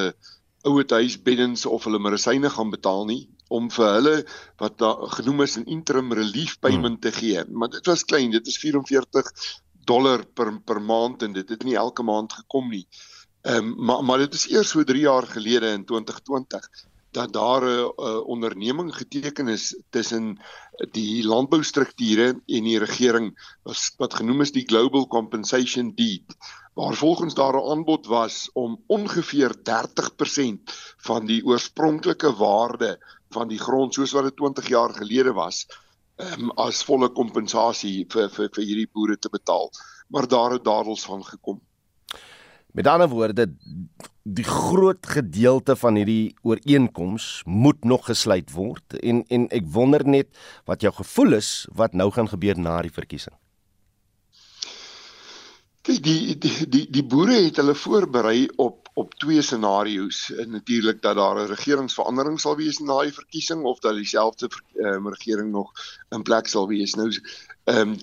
[0.69, 4.15] ouete huisbeddens of hulle medisyne gaan betaal nie om vir hulle
[4.63, 7.45] wat daar genoem is 'n interim relief payment te gee.
[7.51, 9.33] Maar dit was klein, dit is 44
[9.85, 12.87] dollar per per maand en dit het nie elke maand gekom nie.
[13.43, 16.71] Ehm um, maar maar dit is eers so 3 jaar gelede in 2020
[17.13, 17.93] dat daar 'n
[18.35, 20.41] onderneming geteken is tussen
[20.91, 26.37] die landboustrukture en die regering wat wat genoem is die Global Compensation Deed
[26.75, 32.99] waar volgens daar 'n aanbod was om ongeveer 30% van die oorspronklike waarde
[33.31, 35.67] van die grond soos wat dit 20 jaar gelede was
[36.17, 39.71] um, as volle kompensasie vir vir vir hierdie boere te betaal.
[40.09, 41.61] Maar daar het dadels van gekom
[42.73, 43.47] Met ander woorde,
[44.23, 50.31] die groot gedeelte van hierdie ooreenkoms moet nog gesluit word en en ek wonder net
[50.71, 53.35] wat jou gevoel is wat nou gaan gebeur na die verkiesing.
[55.83, 60.33] Kyk, die die die die boere het hulle voorberei op op twee scenario's.
[60.47, 65.51] Natuurlik dat daar 'n regeringsverandering sal wees na die verkiesing of dat dieselfde um, regering
[65.51, 65.73] nog
[66.09, 66.95] in plek sal wees.
[66.95, 67.21] Nou
[67.65, 67.97] ehm um,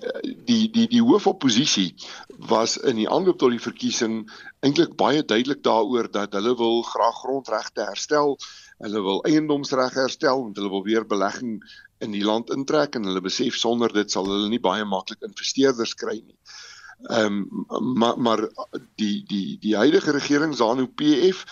[0.44, 1.94] die die die hoofoppositie
[2.38, 7.14] was in die aanloop tot die verkiesing eintlik baie duidelik daaroor dat hulle wil graag
[7.14, 8.38] grondregte herstel.
[8.78, 11.62] Hulle wil eiendomsreg herstel en hulle wil weer belegging
[11.98, 15.94] in die land intrek en hulle besef sonder dit sal hulle nie baie maklik investeerders
[15.94, 16.36] kry nie.
[16.36, 16.69] Ehm
[17.08, 18.48] um, maar maar
[18.94, 21.44] die die die huidige regering ZANU PF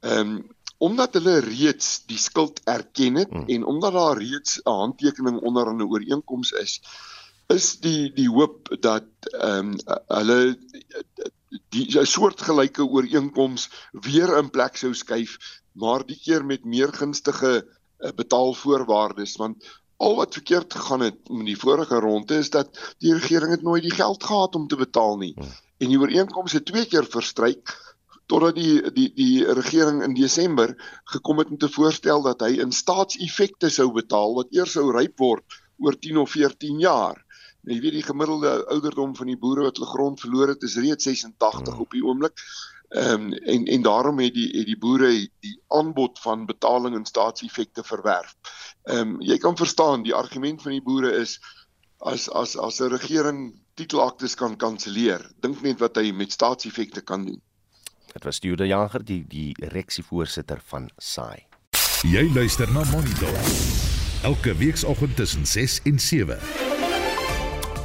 [0.00, 0.50] ehm um,
[0.82, 3.46] omdat hulle reeds die skuld erken het hmm.
[3.46, 6.82] en omdat daar reeds 'n handtekening onder 'n ooreenkoms is,
[7.46, 10.58] is die die hoop dat ehm um, hulle
[11.68, 15.38] die 'n soortgelyke ooreenkoms weer in plek sou skuif,
[15.72, 21.46] maar die keer met meer gunstige uh, betaalvoorwaardes want al wat verkeerd gegaan het met
[21.46, 25.16] die vorige ronde is dat die regering het nooit die geld gehad om te betaal
[25.20, 25.32] nie.
[25.36, 25.54] Hmm.
[25.78, 27.74] En die ooreenkoms het twee keer verstryk
[28.30, 30.74] totdat die die die regering in Desember
[31.14, 35.18] gekom het met 'n voorstel dat hy in staatseffekte sou betaal wat eers sou ryp
[35.18, 37.18] word oor 10 of 14 jaar.
[37.62, 40.76] Nou, jy weet die gemiddelde ouderdom van die boere wat hulle grond verloor het is
[40.76, 41.82] reeds 86 hmm.
[41.82, 42.46] op die oomblik.
[42.92, 45.08] Ehm um, en en daarom het die het die boere
[45.40, 48.34] die aanbod van betaling en staatseffekte verwerf.
[48.82, 51.40] Ehm um, jy kan verstaan die argument van die boere is
[51.98, 57.24] as as as 'n regering titelaktes kan kanselleer, dink net wat hy met staatseffekte kan
[57.26, 57.40] doen.
[58.12, 61.46] Dit was Stuurde Jager, die die reksievoorsitter van SAI.
[62.02, 63.38] Jy luister na Monitor.
[64.22, 66.71] Elke weekoggend tussen 6 en 7.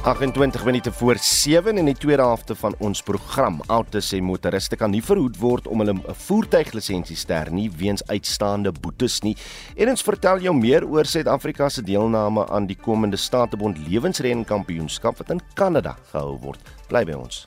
[0.02, 3.60] 28 minute voor 7 in die tweede helfte van ons program.
[3.66, 9.20] Autos en motoriste kan nie verhoed word om hulle voertuiglisensies te hernie weens uitstaande boetes
[9.26, 9.34] nie.
[9.76, 15.34] En ons vertel jou meer oor Suid-Afrika se deelname aan die komende Statebond Lewensrenkampioenskap wat
[15.34, 16.62] in Kanada gehou word.
[16.88, 17.44] Bly by ons.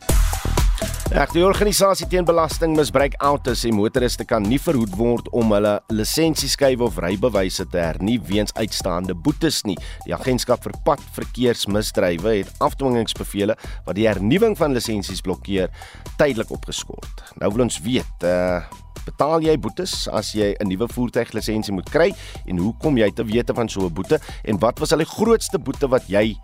[1.12, 6.86] Ja, die organisasie teen belastingmisbruik Autos en motoriste kan nie verhoed word om hulle lisensieskywe
[6.86, 9.76] of rybewyse te hernie weens uitstaande boetes nie.
[10.06, 15.68] Die agentskap vir padverkeersmisdrywe het afdwingingsbevele wat die hernuwing van lisensies blokkeer
[16.16, 17.26] tydelik opgeskort.
[17.44, 18.62] Nou wil ons weet, uh
[19.02, 22.14] betaal jy boetes as jy 'n nuwe voertuiglisensie moet kry
[22.46, 25.12] en hoe kom jy te wete van so 'n boete en wat was al die
[25.18, 26.38] grootste boete wat jy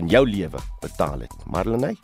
[0.00, 1.36] in jou lewe betaal het?
[1.46, 1.94] Marlenae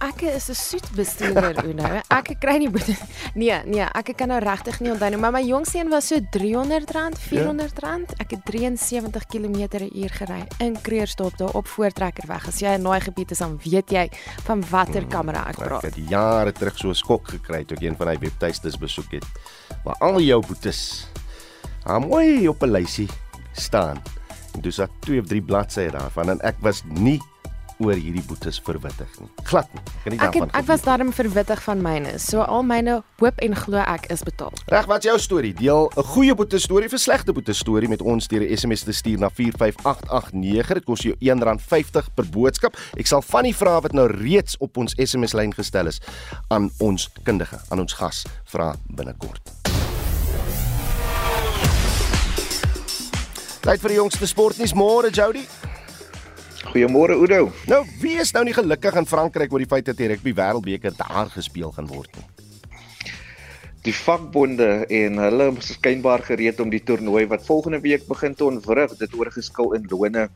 [0.00, 2.00] Ek is 'n soet bestuurder, Uno.
[2.08, 2.96] Ek kry nie boete.
[3.34, 6.16] Nee, nee, ek kan nou regtig nie onthou nie, maar my jongste een was so
[6.16, 6.88] R300,
[7.28, 7.82] R400.
[7.82, 7.98] Ja.
[8.16, 12.48] Ek het 73 km/h gery in Kreersdorp daar op Voortrekkerweg.
[12.48, 14.08] As jy in daai gebied is, dan weet jy
[14.44, 15.84] van watter kamera ek praat.
[15.84, 19.12] Ek het jare terug so 'n skok gekry toe ek een van daai webtuistes besoek
[19.12, 19.24] het.
[19.84, 21.06] Waar al jou boetes
[21.84, 23.08] aan mooi op 'n lysie
[23.52, 24.00] staan.
[24.54, 27.20] En dis daar twee of drie bladsye daarvan en ek was nie
[27.80, 29.28] oor hierdie boetes verwittig nie.
[29.48, 29.82] Glad nie.
[30.04, 30.48] Kan nie daarvan.
[30.50, 32.18] Ek ek was daarom verwittig van myne.
[32.22, 34.52] So al myne hoop en glo ek is betaal.
[34.72, 35.52] Reg, wat's jou storie?
[35.54, 38.92] Deel 'n goeie boete storie 'n slegte boete storie met ons deur 'n SMS te
[38.92, 40.74] stuur na 45889.
[40.74, 42.76] Dit kos jou R1.50 per boodskap.
[42.96, 46.00] Ek sal van die vrae wat nou reeds op ons SMS lyn gestel is
[46.48, 49.50] aan ons kundige, aan ons gas vra binnekort.
[53.60, 55.44] Tyd vir die jongste sportnuus môre, Jody.
[56.68, 57.48] Goeiemôre Udo.
[57.70, 60.92] Nou, wie is nou nie gelukkig in Frankryk oor die feit dat die rugby wêreldbeker
[60.98, 62.26] daar gespeel gaan word nie?
[63.86, 68.44] Die vakbonde en hulle is skynbaar gereed om die toernooi wat volgende week begin te
[68.44, 70.26] ontwrig, dit oorgeskil in lone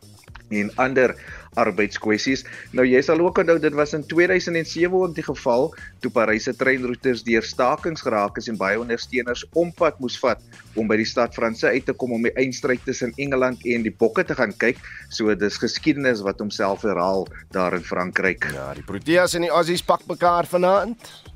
[0.50, 1.14] en ander
[1.60, 2.44] arbeidskwessies.
[2.74, 5.68] Nou jy sal ook onthou dit was in 2007 ook die geval
[6.02, 10.42] toe Parys se treinroetes deur stakings geraak is en baie ondersteuners ompad moes vat
[10.74, 13.94] om by die stad Franse uit te kom om die eindstryd tussen Engeland en die
[13.94, 14.80] Bokke te gaan kyk.
[15.10, 18.50] So dis geskiedenis wat homself herhaal daar in Frankryk.
[18.54, 21.33] Ja, die Proteas en die Aussies pak mekaar vanaand.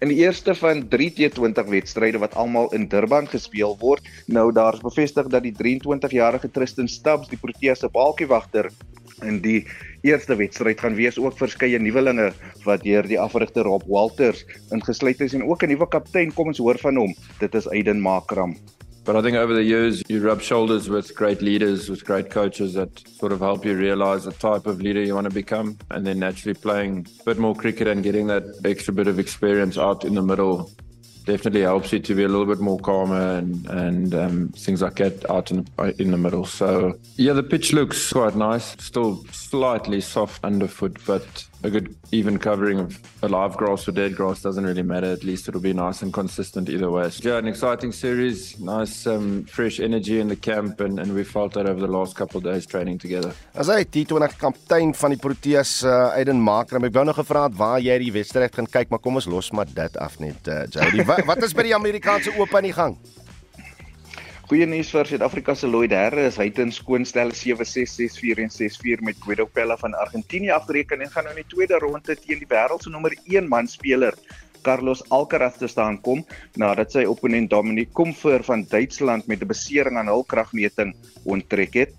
[0.00, 4.80] In die eerste van 3 T20 wedstryde wat almal in Durban gespeel word, nou daar's
[4.80, 8.70] bevestig dat die 23-jarige Tristan Stubbs die Proteas se balkiewagter
[9.28, 9.66] in die
[10.00, 11.20] eerste wedstryd gaan wees.
[11.20, 12.30] Ook verskeie nuwelinge
[12.64, 16.64] wat deur die afrigter Rob Walters ingesluit is en ook 'n nuwe kaptein kom ons
[16.64, 17.14] hoor van hom.
[17.38, 18.56] Dit is Aiden Makram
[19.10, 22.74] But I think over the years, you rub shoulders with great leaders, with great coaches
[22.74, 25.78] that sort of help you realize the type of leader you want to become.
[25.90, 29.76] And then naturally playing a bit more cricket and getting that extra bit of experience
[29.76, 30.70] out in the middle
[31.24, 34.94] definitely helps you to be a little bit more calmer and, and um, things like
[34.94, 35.66] that out in,
[35.98, 36.44] in the middle.
[36.44, 38.76] So, yeah, the pitch looks quite nice.
[38.78, 44.16] Still slightly soft underfoot, but a good even covering of a live grass or dead
[44.16, 45.12] grass doesn't really matter.
[45.12, 47.10] At least it'll be nice and consistent either way.
[47.10, 51.24] So, yeah, an exciting series, nice um, fresh energy in the camp, and, and we
[51.24, 53.32] felt that over the last couple of days training together.
[53.54, 57.56] As hy T20 kaptein van die Proteas uh, Aiden Makram, ek wou nog gevra het
[57.58, 60.64] waar jy die wedstryd gaan kyk, maar kom ons los maar dit af net uh,
[60.70, 61.04] Jody.
[61.10, 62.96] wat, wat is by die Amerikaanse Ope aan die gang?
[64.50, 66.34] Goeie nuus vir Suid-Afrika se Lloyd Harris.
[66.40, 71.28] Hy het in skoonstel 7664 en 64 met Guido Pella van Argentinië afreken en gaan
[71.28, 74.16] nou in die tweede ronde teen die wêreld se nommer 1 man speler
[74.66, 76.24] Carlos Alcaraz te staan kom
[76.58, 81.94] nadat sy opponent Dominic Komfer van Duitsland met 'n besering aan hul kragmeting onttrek het.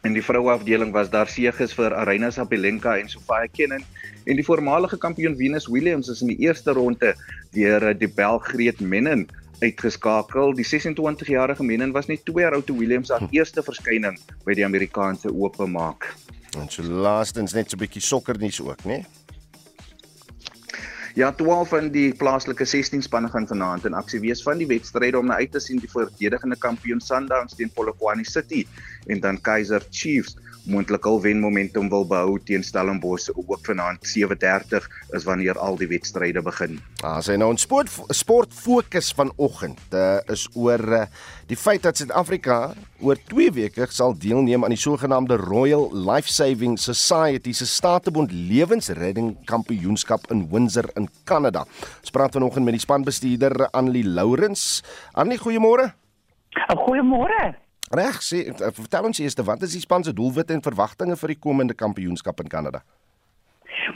[0.00, 3.84] In die vroue afdeling was daar seëges vir Aryna Sabalenka en Sofia Kenin
[4.24, 7.12] en die voormalige kampioen Venus Williams is in die eerste ronde
[7.52, 9.28] deur die Belg Greet Menin
[9.60, 10.54] uitgeskakel.
[10.54, 13.36] Die 26-jarige Menin was net 2 jaar oud toe Williams haar hm.
[13.36, 16.14] eerste verskyning by die Amerikaanse Ope maak.
[16.58, 19.04] En so laastens net so 'n bietjie sokkernuus ook, né?
[21.14, 25.18] Ja, 12 van die plaaslike 16 spanne gaan vanaand in aksie wees van die wedstryde
[25.18, 28.66] om na uit te sien die verdedigende kampioen Sundowns teen Polokwane City
[29.06, 34.88] en dan Kaizer Chiefs moontlik hul wen momentum wil behou teen Stellenbosch ook vanaand 7:30
[35.16, 36.80] is wanneer al die wedstryde begin.
[37.02, 41.06] Ah, sy nou 'n sport sport fokus vanoggend uh, is oor uh,
[41.46, 46.78] die feit dat Suid-Afrika oor 2 weke sal deelneem aan die sogenaamde Royal Life Saving
[46.78, 51.64] Society se Statebond Lewensredding Kampioenskap in Windsor in Kanada.
[52.00, 54.82] Ons praat vanoggend met die spanbestuurder Annelie Lourens.
[55.12, 55.92] Annelie, goeiemôre.
[56.84, 57.69] Goeiemôre.
[57.90, 61.32] Reg, sê eh, vertel ons eers wat is die span se doelwitte en verwagtinge vir
[61.32, 62.84] die komende kampioenskap in Kanada?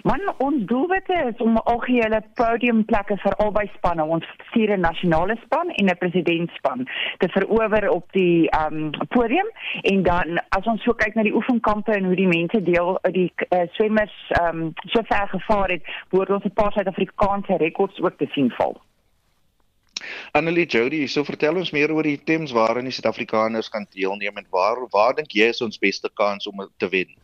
[0.03, 5.71] Man, ons doelwitte is om algehele podiumplekke vir albei spanne, ons vier 'n nasionale span
[5.71, 6.83] en 'n presidentspan
[7.23, 9.49] te verower op die um podium
[9.83, 13.31] en dan as ons so kyk na die oefenkampe en hoe die mense deel die
[13.51, 18.27] uh, swemmers um so ver gevaar het, word ons 'n paar Suid-Afrikaanse rekords ook te
[18.35, 18.75] sien val.
[20.33, 24.47] Annelie Jody, so vertel ons meer oor die items waarin die Suid-Afrikaners kan deelneem en
[24.51, 27.15] waar waar dink jy is ons beste kans om te wen?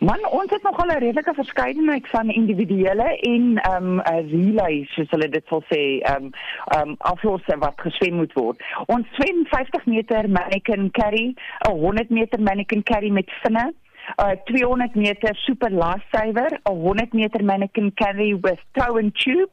[0.00, 5.28] Man, ons het nogal 'n redelike verskeidenheid van individuele en ehm um, relays, soos hulle
[5.28, 6.30] dit sal sê, ehm um,
[6.76, 8.62] ehm um, aflosse wat geswem moet word.
[8.86, 11.34] Ons swem 50 meter mannequin carry,
[11.68, 13.72] 'n 100 meter mannequin carry met vinne,
[14.16, 19.50] uh 200 meter super lifesaver, 'n 100 meter mannequin carry with tow and tube,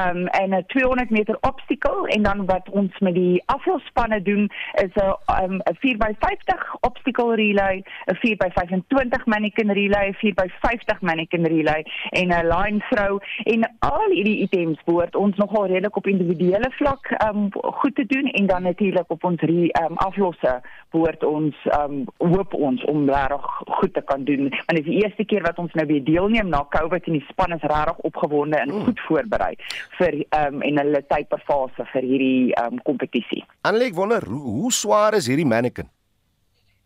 [0.00, 4.50] um en 'n 200 meter obstacle en dan wat ons met die aflosspanne doen
[4.84, 11.84] is 'n um 'n 4x50 obstacle relay, 'n 4x25 mannequin relay, 'n 4x50 mannequin relay
[12.10, 17.10] en 'n line throw en al hierdie items word ons nogal redelik op individuele vlak
[17.28, 22.04] um goed te doen en dan natuurlik op ons re, um aflosse word ons um
[22.16, 24.48] hoop ons om reg goed goed te kan doen.
[24.48, 27.24] Want dit is die eerste keer wat ons nou weer deelneem na COVID en die
[27.28, 29.54] span is regtig opgewonde en goed voorberei
[29.98, 33.44] vir ehm um, en hulle typefase vir hierdie ehm um, kompetisie.
[33.62, 35.88] Annelie, ek wonder hoe, hoe swaar is hierdie mannequin?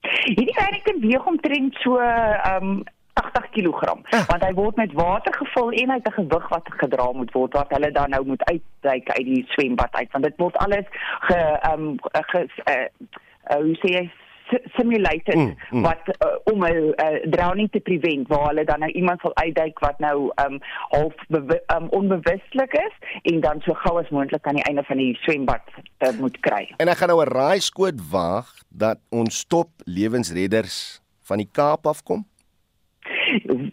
[0.02, 3.80] Hierdie mannequin weeg omtrent so ehm um, 80 kg
[4.28, 7.52] want hy word met water gevul en hy het 'n gewig wat gedra moet word
[7.52, 10.86] wat hulle dan nou moet uitduik uit die swembad uit want dit word alles
[11.28, 11.98] ge ehm um,
[12.30, 12.86] ge uh,
[13.50, 14.06] uh, hoe sê jy
[14.76, 15.82] simulated mm, mm.
[15.82, 19.78] wat uh, om 'n uh, drowning te prevent waar hulle dan nou iemand sal uitduik
[19.78, 21.14] wat nou um half
[21.76, 25.62] um, onbewustelik is en dan so gou as moontlik aan die einde van die swembad
[25.98, 26.74] uh, moet kry.
[26.76, 32.26] En ek gaan nou 'n raaiskoot waag dat ons top lewensredders van die Kaap afkom.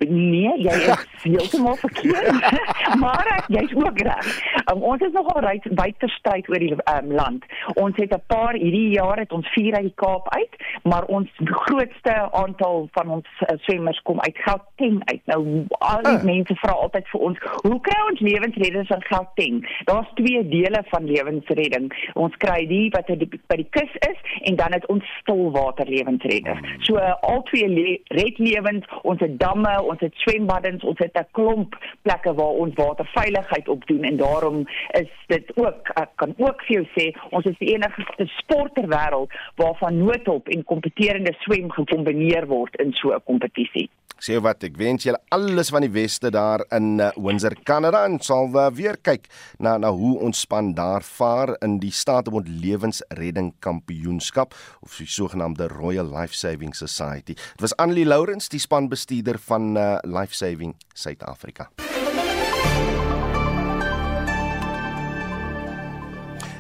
[0.10, 2.40] Nee, jy is heeltemal verkeerd.
[3.04, 4.30] maar jy's ook reg.
[4.72, 7.46] Um, ons is nogal reg wyd versprei oor die um, land.
[7.76, 11.30] Ons het 'n paar hierdie jaar het ons vier uit die Kaap uit, maar ons
[11.44, 15.22] grootste aantal van ons uh, swemmers kom uit Gauteng uit.
[15.26, 16.24] Nou al die uh.
[16.24, 19.60] mense vra altyd vir ons, hoe kry ons lewensredders in Gauteng?
[19.86, 21.92] Daar's twee dele van lewensredding.
[22.14, 26.60] Ons kry die wat die, by die kus is en dan het ons stilwater lewensredders.
[26.60, 26.84] Hmm.
[26.88, 31.18] So uh, al twee le red lewens, ons het damme, ons het swembaddens, ons het
[31.18, 34.68] 'n klomp plekke waar ons waterveiligheid op doen en daarom
[35.02, 38.88] is dit ook ek kan ook vir jou sê ons is die enigste sport ter
[38.88, 44.76] wêreld waarvan noodhulp en kompeterende swem gekombineer word in so 'n kompetisie sê wat ek
[44.80, 48.98] wens julle alles van die weste daar in uh, Windsor Kanada en sal uh, weer
[49.00, 49.30] kyk
[49.64, 55.70] na na hoe ons span daar vaar in die Staatsbond Lewensredding Kampioenskap of die sogenaamde
[55.72, 57.36] Royal Life Saving Society.
[57.36, 61.70] Dit was Annelie Lourens, die spanbestuurder van uh, Life Saving Suid-Afrika.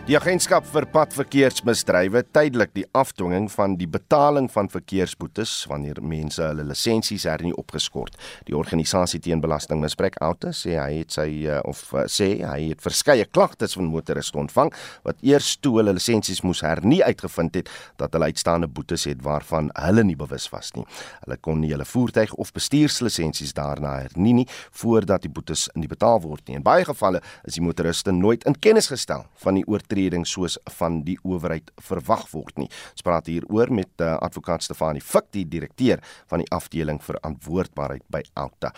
[0.09, 6.63] Die agentskap vir padverkeersmisdrywe tydelik die afdwinging van die betaling van verkeersboetes wanneer mense hulle
[6.65, 8.15] lisensies hernie opgeskort.
[8.47, 12.81] Die organisasie teen belastingmisbruik Auto sê hy het sy eh, of eh, sê hy het
[12.81, 14.71] verskeie klagtes van motoriste ontvang
[15.05, 17.69] wat eers toe hulle lisensies moes hernie uitgevind het
[18.01, 20.87] dat hulle uitstaande boetes het waarvan hulle nie bewus was nie.
[21.27, 24.47] Hulle kon nie hulle voertuig of bestuurslisensies daarna hernie nie
[24.81, 26.57] voordat die boetes in die betaal word nie.
[26.57, 30.57] In baie gevalle is die motoriste nooit in kennis gestel van die oortreding oortreding soos
[30.77, 32.69] van die owerheid verwag word nie.
[32.93, 38.23] Ons praat hieroor met uh, advokaat Stefanie Fik, die direkteur van die afdeling verantwoordbaarheid by
[38.39, 38.71] Alta.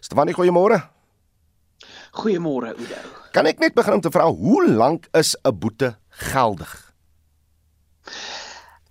[0.00, 0.80] Stefanie, goeiemôre.
[2.16, 3.00] Goeiemôre Oudo.
[3.32, 5.96] Kan ek net begin om te vra hoe lank is 'n boete
[6.32, 6.92] geldig?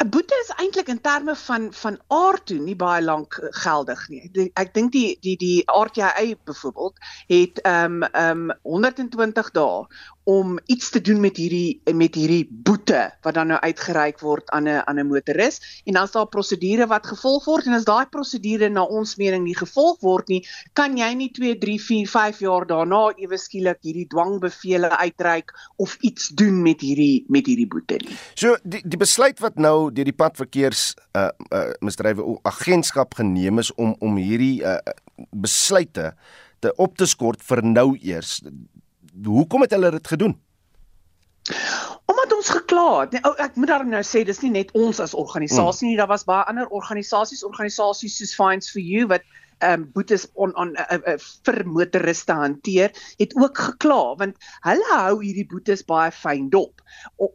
[0.04, 4.02] 'n Boete is eintlik in terme van van aard toe nie baie lank eh, geldig
[4.12, 4.50] nie.
[4.60, 9.86] Ek dink die die die RTI byvoorbeeld het ehm um, ehm um, 120 dae
[10.26, 14.68] om iets te doen met hierdie met hierdie boete wat dan nou uitgereik word aan
[14.68, 18.06] 'n aan 'n motoris en dan is daar prosedure wat gevolg word en as daai
[18.10, 20.42] prosedure na ons mening nie gevolg word nie,
[20.74, 25.98] kan jy nie 2, 3, 4, 5 jaar daarna ewe skielik hierdie dwangbevele uitreik of
[26.02, 28.18] iets doen met hierdie met hierdie boete nie.
[28.34, 33.74] So die die besluit wat nou deur die padverkeers uh, uh misdrywe agentskap geneem is
[33.76, 34.80] om om hierdie uh,
[35.32, 36.14] besluite
[36.60, 38.42] te op te skort vir nou eers
[39.24, 40.36] hoekom het hulle dit gedoen?
[42.06, 43.12] Omdat ons gekla het.
[43.12, 46.26] Nee, ek moet daar nou sê dis nie net ons as organisasie nie, daar was
[46.26, 49.26] baie ander organisasies, organisasies soos Fines for You wat
[49.64, 55.20] um, boetes on on uh, uh, vir motoriste hanteer, het ook gekla want hulle hou
[55.22, 56.82] hierdie boetes baie fyn dop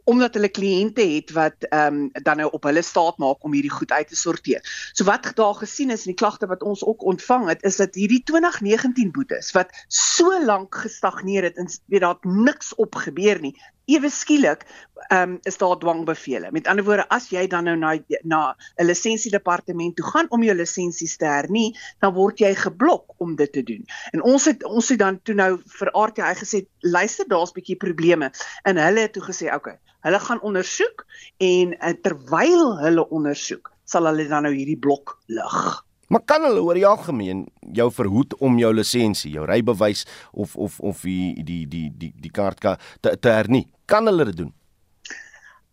[0.09, 3.73] omdat hulle kliënte het wat ehm um, dan nou op hulle staat maak om hierdie
[3.73, 4.61] goed uit te sorteer.
[4.93, 7.95] So wat daar gesien is in die klagte wat ons ook ontvang het, is dat
[7.95, 13.55] hierdie 2019 boetes wat so lank gestagneer het en weet daar niks op gebeur nie,
[13.85, 14.65] ewe skielik
[15.11, 16.51] um, is daar dwangbevele.
[16.51, 20.55] Met ander woorde, as jy dan nou na na 'n lisensiedepartement toe gaan om jou
[20.55, 23.85] lisensies te hernie, dan word jy geblok om dit te doen.
[24.13, 28.31] En ons het ons het dan toe nou vir RTI gesê, luister, daar's bietjie probleme.
[28.63, 31.05] En hulle het toe gesê, "Oké, okay, hulle gaan ondersoek
[31.37, 36.59] en uh, terwyl hulle ondersoek, sal hulle dan nou hierdie blok lig." Maar kan hulle
[36.59, 41.63] oor die algemeen jou verhoed om jou lisensie, jou rybewys of of of die die
[41.71, 42.59] die die die kaart
[42.99, 43.63] te, te hernie?
[43.87, 44.51] Kan hulle dit doen?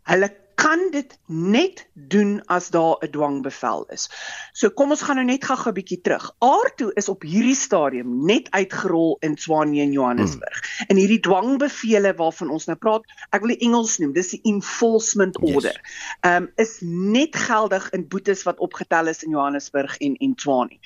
[0.09, 4.11] Hulle kan dit net doen as daar 'n dwangbevel is.
[4.53, 6.35] So kom ons gaan nou net gou 'n bietjie terug.
[6.39, 10.59] Aarto is op hierdie stadium net uitgerol in Tshwane en Johannesburg.
[10.63, 10.87] Hmm.
[10.89, 15.39] En hierdie dwangbevele waarvan ons nou praat, ek wil die Engels noem, dis die enforcement
[15.39, 15.81] order.
[16.21, 16.49] Ehm yes.
[16.49, 20.79] um, is net geldig in boetes wat opgetel is in Johannesburg en en Tshwane.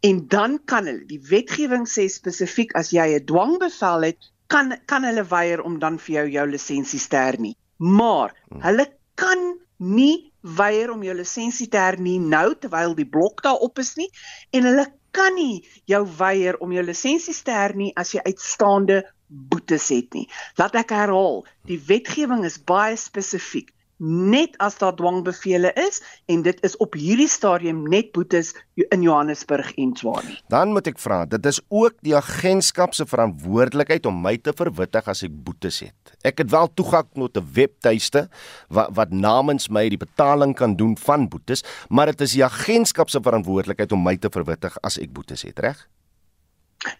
[0.00, 5.04] En dan kan hulle, die wetgewing sê spesifiek as jy 'n dwangbevel het, kan kan
[5.04, 7.56] hulle weier om dan vir jou jou lisensie te hernie.
[7.76, 8.60] Maar hmm.
[8.60, 13.78] hulle kan nie weier om jou lisensie te hernie nou terwyl die blok daar op
[13.78, 14.08] is nie
[14.56, 14.86] en hulle
[15.16, 20.26] kan nie jou weier om jou lisensie te hernie as jy uitstaande boetes het nie.
[20.58, 26.00] Laat ek herhaal, die wetgewing is baie spesifiek net as daar dwangbevele is
[26.32, 30.38] en dit is op hierdie stadium net boetes in Johannesburg en Tshwane.
[30.48, 35.08] Dan moet ek vra, dit is ook die agentskap se verantwoordelikheid om my te verwittig
[35.10, 36.14] as ek boetes het.
[36.24, 38.28] Ek het wel toegang tot 'n webtuiste
[38.68, 43.10] wat wat namens my die betaling kan doen van boetes, maar dit is die agentskap
[43.10, 45.88] se verantwoordelikheid om my te verwittig as ek boetes het, reg?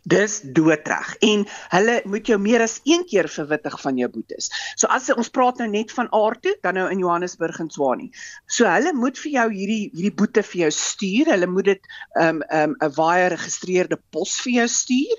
[0.05, 4.51] Dis doodreg en hulle moet jou meer as een keer verwittig van jou boetes.
[4.77, 8.11] So as ons praat nou net van Aarto, dan nou in Johannesburg en Tshwane.
[8.47, 11.33] So hulle moet vir jou hierdie hierdie boete vir jou stuur.
[11.33, 15.17] Hulle moet dit ehm um, ehm um, 'n baie geregistreerde pos vir jou stuur.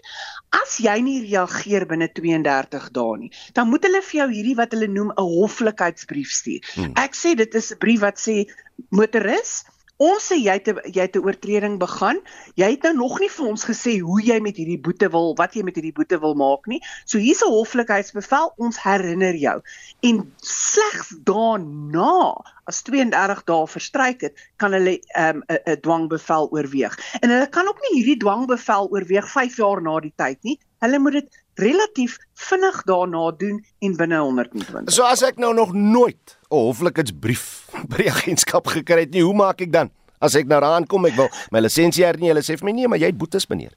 [0.62, 4.74] As jy nie reageer binne 32 dae nie, dan moet hulle vir jou hierdie wat
[4.76, 6.62] hulle noem 'n hoflikheidsbrief stuur.
[6.76, 6.93] Hmm.
[6.95, 8.45] Ek sê dit is 'n brief wat sê
[8.89, 9.64] motoris
[10.02, 12.20] Ons sê jy het jy het 'n oortreding begaan.
[12.58, 15.54] Jy het nou nog nie vir ons gesê hoe jy met hierdie boete wil, wat
[15.54, 16.82] jy met hierdie boete wil maak nie.
[17.06, 19.62] So hier's 'n hoflikheidsbevel, ons herinner jou.
[20.02, 22.34] En slegs daarna,
[22.66, 26.97] as 32 dae verstryk het, kan hulle 'n um, 'n dwangbevel oorweeg.
[27.22, 30.60] En hulle kan ook nie hierdie dwangbevel oorweeg 5 jaar na die tyd nie.
[30.82, 32.17] Hulle moet dit relatief
[32.49, 34.93] vinnig daarna doen en binne 120.
[34.93, 37.45] So as ek nou nog nooit 'n hoflikheidsbrief
[37.89, 39.91] by die agentskap gekry het nie, hoe maak ek dan?
[40.21, 43.01] As ek nou aankom, ek wil my lisensie hernie, hulle sê vir my nee, maar
[43.01, 43.73] jy het boetes meneer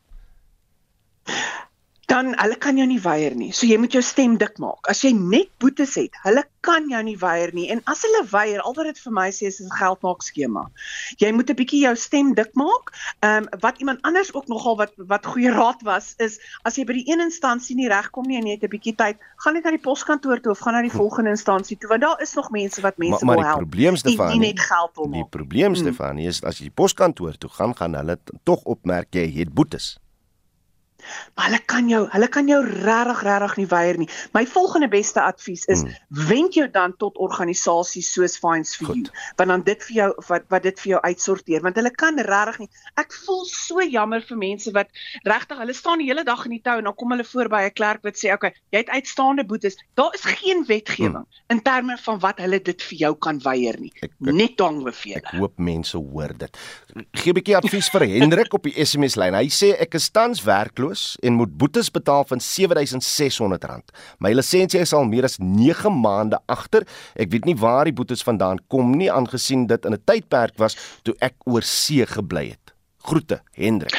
[2.06, 3.52] dan hulle kan jou nie weier nie.
[3.52, 4.88] So jy moet jou stem dik maak.
[4.90, 7.68] As jy net boetes het, hulle kan jou nie weier nie.
[7.72, 10.70] En as hulle weier, al wat dit vir my sê is 'n geldmaak skema.
[11.18, 12.92] Jy moet 'n bietjie jou stem dik maak.
[13.20, 16.84] Ehm um, wat iemand anders ook nogal wat wat goeie raad was is as jy
[16.84, 19.64] by die een instansie nie regkom nie en jy het 'n bietjie tyd, gaan net
[19.64, 22.50] na die poskantoor toe of gaan na die volgende instansie toe want daar is nog
[22.50, 23.56] mense wat mense maar, wil help.
[23.56, 25.14] Maar die probleem Stefan, nie net geld wil maak.
[25.14, 29.32] Die probleem Stefan is as jy die poskantoor toe gaan, gaan hulle tog opmerk jy
[29.32, 29.98] het boetes.
[31.34, 34.08] Maar hulle kan jou, hulle kan jou regtig regtig nie weier nie.
[34.36, 35.96] My volgende beste advies is hmm.
[36.28, 39.10] wend jou dan tot organisasies soos Fines for Goed.
[39.10, 42.20] You, want dan dit vir jou wat wat dit vir jou uitsorteer, want hulle kan
[42.28, 42.70] regtig nie.
[43.00, 44.92] Ek voel so jammer vir mense wat
[45.26, 47.64] regtig, hulle staan die hele dag in die tou en dan kom hulle voor by
[47.68, 51.42] 'n klerk wat sê, "Oké, okay, jy het uitstaande boetes." Daar is geen wetgewing hmm.
[51.48, 53.92] in terme van wat hulle dit vir jou kan weier nie.
[54.00, 55.16] Ek, ek, Net dwangbevele.
[55.16, 56.58] Ek hoop mense hoor dit.
[57.12, 59.34] Gee 'n bietjie advies vir Hendrik op die SMS lyn.
[59.34, 63.94] Hy sê ek is tans werkloos werkloos en moet boetes betaal van R7600.
[64.18, 66.86] My lisensie is al meer as 9 maande agter.
[67.14, 70.76] Ek weet nie waar die boetes vandaan kom nie aangesien dit in 'n tydperk was
[71.02, 72.74] toe ek oor see gebly het.
[73.04, 73.94] Groete, Hendrik.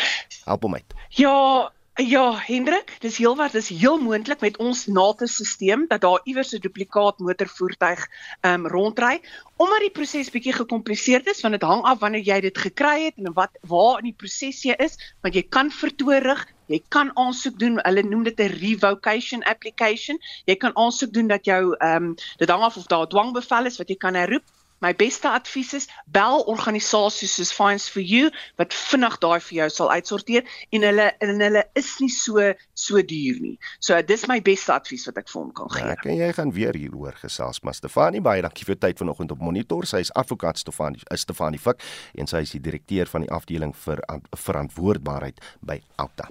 [0.45, 0.93] Help hom uit.
[1.09, 6.59] Ja, Ja, Hendrik, dis heelwat, dis heel moontlik met ons NATE-stelsel dat daar iewers 'n
[6.59, 8.01] duplikaat motorvoertuig
[8.41, 9.21] ehm um, rondry.
[9.55, 13.13] Omdat die proses bietjie gekompliseerd is, want dit hang af wanneer jy dit gekry het
[13.15, 17.59] en wat waar in die proses jy is, want jy kan vertoorig, jy kan aansoek
[17.59, 20.19] doen, hulle noem dit 'n revocation application.
[20.45, 23.65] Jy kan aansoek doen dat jou ehm um, dit hang af of daar 'n dwangbevel
[23.65, 24.43] is wat jy kan herroep
[24.83, 29.69] My beste advies is bel organisasies soos Fines for You wat vinnig daai vir jou
[29.71, 30.43] sal uitsorteer
[30.75, 33.55] en hulle en hulle is nie so so duur nie.
[33.79, 35.97] So dis my beste advies wat ek vir hom kan gee.
[36.03, 39.87] Kan jy gaan weer hieroor gesels, maar Stefanie baie dankie vir tyd vanoggend op Monitor.
[39.87, 41.83] Sy is advokaat Stefanie is Stefanie Fik
[42.19, 44.03] en sy is die direkteur van die afdeling vir
[44.35, 46.29] verantwoordbaarheid by Alta.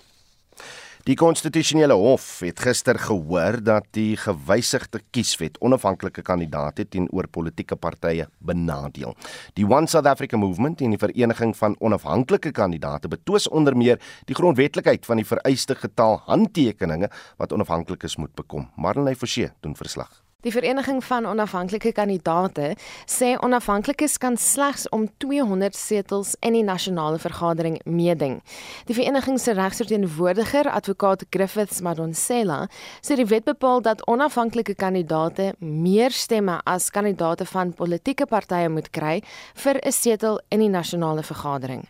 [1.05, 8.25] Die konstitusionele hof het gister gehoor dat die gewysigde kieswet onafhanklike kandidaate teenoor politieke partye
[8.41, 9.13] benadeel.
[9.53, 14.41] Die One South Africa Movement en die vereniging van onafhanklike kandidaate betwis onder meer die
[14.41, 18.71] grondwetlikheid van die vereiste getal handtekeninge wat onafhanklikes moet bekom.
[18.81, 20.24] Marlene Forsie doen verslag.
[20.45, 22.75] Die vereniging van onafhanklike kandidaate
[23.09, 28.43] sê onafhanklikes kan slegs om 200 setels in die nasionale vergadering meeding.
[28.85, 32.67] Die vereniging se regsverteenwoordiger, advokaat Griffiths Madonsela,
[33.01, 38.93] sê die wet bepaal dat onafhanklike kandidaate meer stemme as kandidaate van politieke partye moet
[38.93, 39.23] kry
[39.65, 41.89] vir 'n setel in die nasionale vergadering.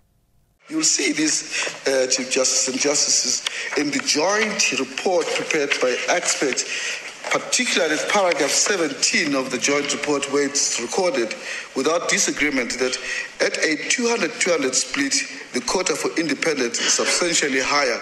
[0.68, 1.44] You'll see these
[1.86, 3.44] uh, Chief Justice and Justices
[3.76, 6.64] in the joint report prepared by experts,
[7.30, 11.34] particularly paragraph 17 of the joint report, where it's recorded
[11.74, 12.96] without disagreement that
[13.40, 15.14] at a 200 200 split,
[15.52, 18.00] the quota for independents is substantially higher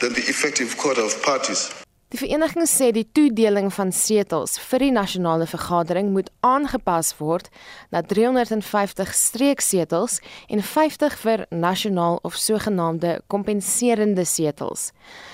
[0.00, 1.85] than the effective quota of parties.
[2.14, 7.48] Die vereniging sê die toedeling van setels vir die nasionale vergadering moet aangepas word
[7.90, 14.92] na 350 streeksetels en 50 vir nasionaal of sogenaamde kompenserende setels.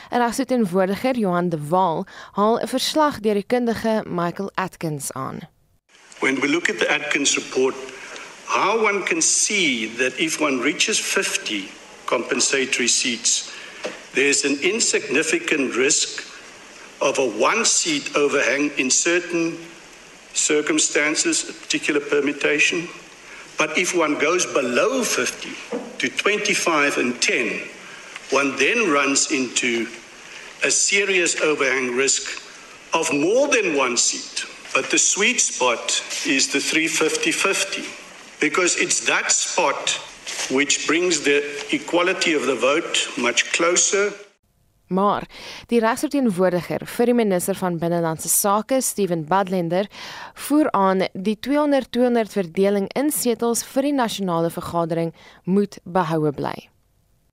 [0.09, 2.07] En as teenwoordiger Johan de Waal
[2.41, 5.45] haal 'n verslag deur die kundige Michael Atkins aan.
[6.21, 7.75] When we look at the Atkins report,
[8.47, 11.69] how one can see that if one reaches 50
[12.07, 13.53] compensatory seats,
[14.15, 16.32] there's an insignificant risk
[17.03, 19.59] of a one seat overhang in certain
[20.35, 22.89] circumstances, a particular permutation.
[23.59, 25.51] But if one goes below 50
[25.99, 27.61] to 25 and 10,
[28.31, 29.87] one then runs into
[30.65, 32.41] a serious overhang risk
[32.95, 34.47] of more than one seat.
[34.75, 37.83] But the sweet spot is the 350 50
[38.41, 40.01] because it's that spot
[40.51, 41.45] which brings the
[41.75, 44.13] equality of the vote much closer.
[44.93, 45.25] Maar
[45.73, 49.89] die regsverteenwoordiger vir die minister van binnelandse sake, Steven Badlender,
[50.49, 55.15] voer aan die 200-200 verdeling in setels vir die nasionale vergadering
[55.45, 56.69] moet behoue bly.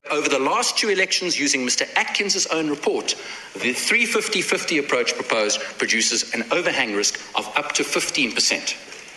[0.09, 1.85] Over the last two elections, using Mr.
[1.99, 3.15] Atkins' own report,
[3.59, 8.73] the 350 50 approach proposed produces an overhang risk of up to 15%.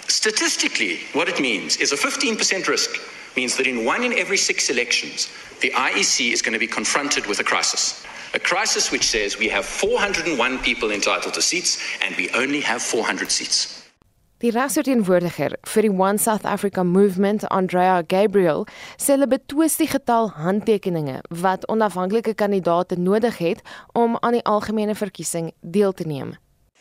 [0.09, 2.99] Statistically, what it means is a 15% risk
[3.37, 5.29] means that in one in every six elections,
[5.61, 8.05] the IEC is going to be confronted with a crisis.
[8.35, 12.83] A crisis which says we have 401 people entitled to seats and we only have
[12.83, 13.83] 400 seats.
[14.43, 18.65] Die regsverteenwoordiger vir die One South Africa Movement, Andrea Gabriel,
[18.99, 23.63] sê hulle betwis die getal handtekeninge wat onafhanklike kandidaate nodig het
[23.95, 26.35] om aan die algemene verkiesing deel te neem.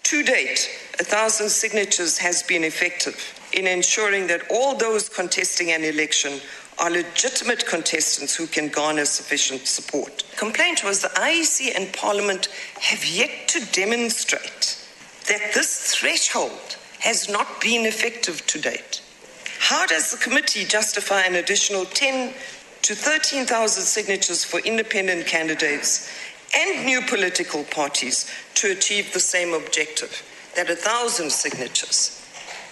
[0.09, 0.71] To date,
[1.05, 6.39] 1000 signatures has been effective in ensuring that all those contesting an election
[6.79, 10.23] are legitimate contestants who can garner sufficient support.
[10.37, 12.47] Complaint was the IEC and Parliament
[12.79, 14.77] have yet to demonstrate
[15.27, 19.01] that this threshold has not been effective to date.
[19.59, 22.33] How does the committee justify an additional 10
[22.81, 26.11] to 13,000 signatures for independent candidates
[26.57, 30.23] and new political parties to achieve the same objective
[30.55, 32.20] that a thousand signatures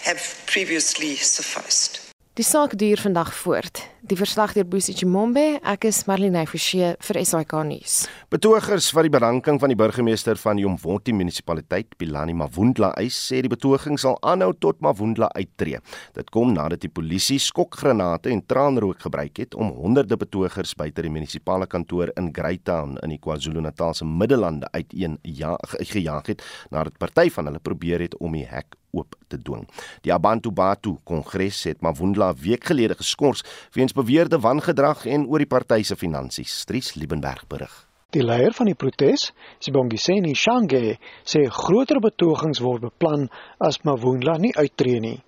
[0.05, 2.09] have previously sufficed?
[2.39, 3.81] Die saak duur vandag voort.
[4.07, 7.95] Die verslag deur Boesie Chimombe, ek is Marlene Forsie vir SAK nuus.
[8.31, 13.51] Betogers wat die bedanking van die burgemeester van Jomvoti munisipaliteit, Pilani Mavundla, eis sê die
[13.51, 15.83] betoging sal aanhou tot Mavundla uittreë.
[16.15, 21.11] Dit kom nadat die polisie skokgranate en traanrook gebruik het om honderde betogers buite die
[21.11, 25.57] munisipale kantoor in Greytown in die KwaZulu-Natal se Middellande uiteen ja,
[25.91, 29.67] gejaag het nadat party van hulle probeer het om die hek oop te dwing.
[30.01, 35.47] Die Abantu Batu Kongres het Mavundla week gelede geskort weens beweerde wangedrag en oor die
[35.47, 36.59] party se finansies.
[36.59, 37.85] Stries Liebenberg berig.
[38.09, 39.27] Die leier van die protes,
[39.61, 43.27] Sibongiseni Shange, sê groter betogings word beplan
[43.61, 45.19] as Mavundla nie uittreë nie.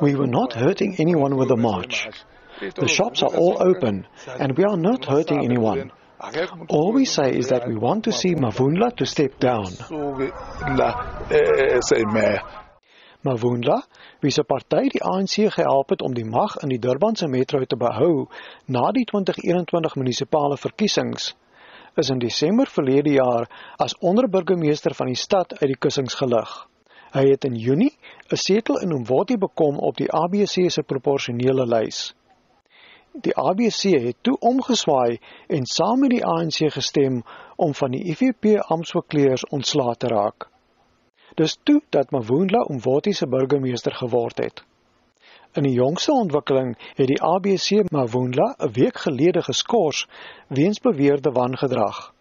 [0.00, 2.08] We were not hurting anyone with the march.
[2.60, 4.06] The shops are all open
[4.38, 5.90] and we are not hurting anyone.
[6.68, 9.66] All we say is that we want to see Mavundla to step down.
[13.24, 13.82] Mavundla,
[14.20, 17.76] wie se party die ANC gehelp het om die mag in die Durbanse metro te
[17.76, 18.26] behou
[18.68, 21.34] na die 2021 munisipale verkiesings,
[21.96, 23.48] is in Desember verlede jaar
[23.80, 26.52] as onderburgemeester van die stad uit die kussings gelig.
[27.14, 27.92] Hy het in Junie
[28.32, 32.14] 'n setel in Umvoti bekom op die ABC se proporsionele lys.
[33.22, 37.20] Die ABC het toe omgeswaai en saam met die ANC gestem
[37.56, 40.48] om van die IFP amptverkleers ontslae te raak.
[41.38, 44.64] Dis toe dat Mavundla Umvoti se burgemeester geword het.
[45.54, 50.08] In die jongste ontwikkeling het die ABC Mavundla 'n week gelede geskort
[50.48, 52.12] weens beweerde wangedrag.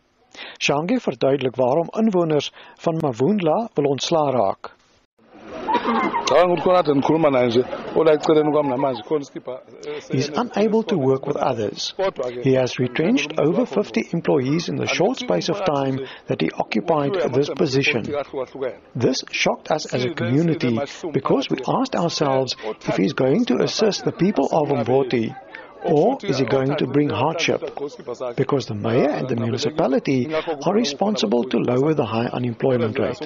[0.62, 4.76] Shange verduidelik waarom inwoners van Mavundla wil ontslaa raak.
[10.12, 11.94] He's unable to work with others.
[12.42, 17.14] He has retrenched over 50 employees in the short space of time that he occupied
[17.34, 18.06] this position.
[18.96, 20.80] This shocked us as a community
[21.12, 22.56] because we asked ourselves
[22.88, 25.36] if he is going to assist the people of Umvoti
[25.86, 27.62] or is he going to bring hardship?
[28.36, 33.20] Because the mayor and the municipality are responsible to lower the high unemployment rate.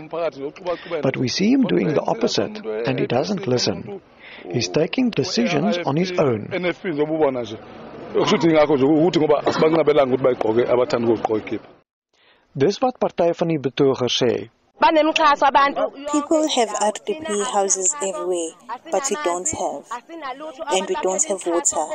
[1.02, 4.02] But we see him doing the opposite, and he doesn't listen.
[4.52, 6.48] He's taking decisions on his own.
[6.52, 7.58] NFP ngizobubona nje
[8.14, 11.68] kushuthi ngakho nje ukuthi ngoba asibanqabelanga ukuthi bayiqoke abathanda ukuziqoka ikhipha
[12.56, 14.50] Dis wat party van die betogers sê.
[14.80, 18.52] People have RDP houses everywhere,
[18.92, 19.84] but we don't have.
[20.72, 21.86] And we don't have water.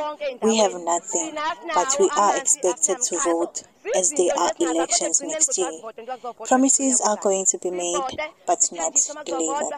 [0.41, 1.33] We have nothing,
[1.73, 3.63] but we are expected to vote
[3.95, 5.71] as there are elections next year.
[6.45, 9.73] Promises are going to be made, but not delivered.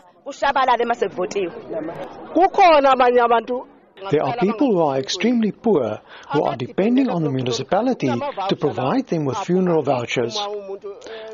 [4.12, 6.00] There are people who are extremely poor
[6.32, 8.08] who are depending on the municipality
[8.50, 10.36] to provide them with funeral vouchers.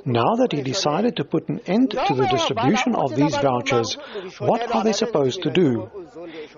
[0.05, 3.95] Now that he decided to put an end to the distribution of these vouchers,
[4.39, 5.89] what are they supposed to do?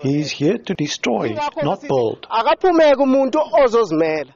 [0.00, 2.26] He is here to destroy, not build.
[2.30, 4.32] akaphumeka umuntu ozozimela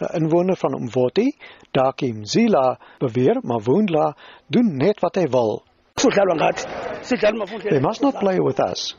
[0.00, 1.28] uh, 'n Inwoner van Umvoti,
[1.72, 4.14] Daki Mzila, beweer Mavundla
[4.46, 5.62] doen net wat hy wil.
[5.98, 6.64] Sidlalwa ngathi
[7.02, 8.94] sidlala They must not play with us.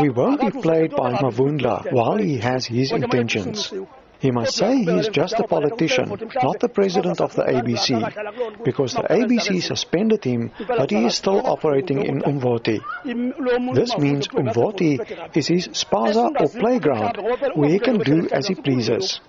[0.00, 3.72] We won't be played by Mavundla while he has his intentions.
[4.20, 6.08] He must say he is just a politician,
[6.42, 11.40] not the president of the ABC, because the ABC suspended him, but he is still
[11.46, 12.80] operating in Umvoti.
[13.74, 14.98] This means Umvoti
[15.36, 17.16] is his spaza or playground
[17.54, 19.20] where he can do as he pleases.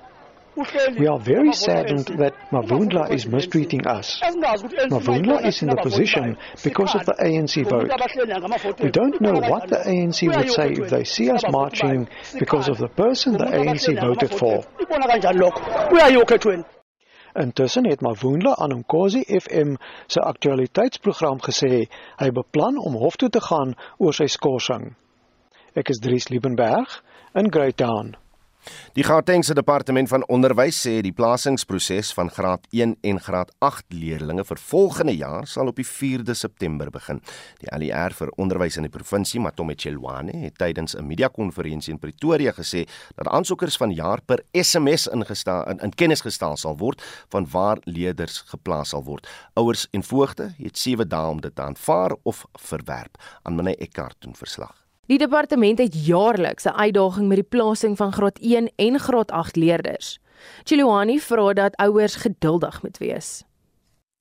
[0.97, 4.20] We are very saddened that Mavundla is mistreating us.
[4.22, 7.89] Mavundla is in the position because of the ANC vote.
[8.84, 12.78] We don't know what the ANC would say if they see us marching because of
[12.78, 14.66] the person the ANC voted for.
[17.36, 19.76] Intussen het Mavundla aan Umkosi FM
[20.07, 21.86] se aktualiteitsprogram gesê
[22.18, 24.95] hy beplan om hof toe te gaan oor sy skorsing.
[25.78, 27.03] Ek is Dries Liebenberg
[27.38, 28.18] in Greytown.
[28.93, 34.43] Die Gautengse Departement van Onderwys sê die plasingsproses van graad 1 en graad 8 leerdlinge
[34.49, 37.22] vir volgende jaar sal op die 4de September begin.
[37.62, 42.51] Die ALR vir onderwys in die provinsie, Matome Chelwane, het tydens 'n media-konferensie in Pretoria
[42.51, 42.86] gesê
[43.16, 47.78] dat aansoekers van jaar per SMS ingestel in, in kennis gestel sal word van waar
[47.86, 49.28] leerders geplaas sal word.
[49.53, 53.18] Ouers en voogte het 7 dae om dit te aanvaar of verwerp.
[53.43, 54.89] Aan meneer Eckart doen verslag.
[55.10, 59.55] Die departement het jaarliks 'n uitdaging met die plasing van graad 1 en graad 8
[59.55, 60.22] leerders.
[60.64, 63.43] Chiluani vra dat ouers geduldig moet wees.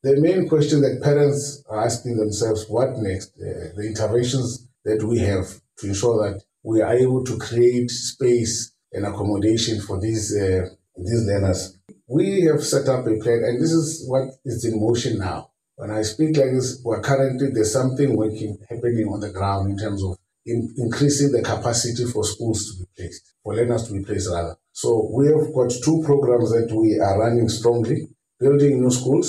[0.00, 3.32] The main question that parents are asking themselves, what next?
[3.36, 8.72] Uh, the interventions that we have to ensure that we are able to create space
[8.92, 11.76] and accommodation for these uh, these learners.
[12.06, 15.50] We have set up a plan, and this is what is in motion now.
[15.76, 19.76] When I speak like this, we're currently there's something working happening on the ground in
[19.76, 20.16] terms of
[20.52, 24.56] in, increasing the capacity for schools to be placed, for learners to be placed rather.
[24.72, 28.08] So we have got two programs that we are running strongly,
[28.40, 29.28] building new schools,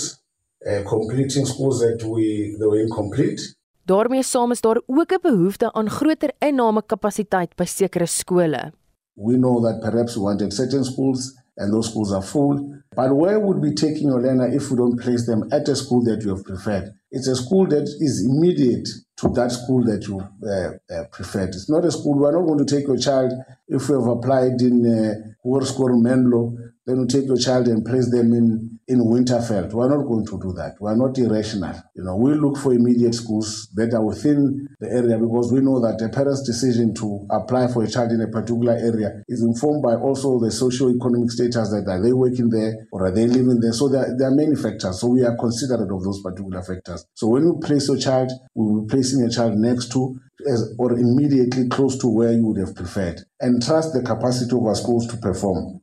[0.69, 3.41] uh, completing schools that we that were incomplete.
[3.89, 8.71] Daarmee saam is daar ook 'n behoefte aan groter innamekapasiteit by sekere skole.
[9.13, 12.55] We know that perhaps we wanted certain schools and those schools are full.
[12.95, 16.03] But where would be taking your learner if we don't place them at a school
[16.03, 16.93] that you have preferred?
[17.11, 18.87] It's a school that is immediate
[19.17, 21.49] to that school that you uh, uh, preferred.
[21.49, 22.19] It's not a school.
[22.19, 23.33] We're not going to take your child
[23.67, 26.55] if we have applied in uh, Hoërskool Menlo,
[26.89, 29.71] then we take your child and place them in in Winterfeld.
[29.71, 30.75] We're not going to do that.
[30.79, 31.75] We're not irrational.
[31.93, 35.79] You know, we look for immediate schools that are within the area because we know
[35.79, 39.83] that a parent's decision to apply for a child in a particular area is informed
[39.83, 43.73] by also the socio-economic status that are they working there or are they living there.
[43.73, 44.99] So there, there are many factors.
[44.99, 47.05] So we are considerate of those particular factors.
[47.13, 50.17] So when you place your child, we will be placing a child next to
[50.49, 54.65] as, or immediately close to where you would have preferred and trust the capacity of
[54.65, 55.81] our schools to perform.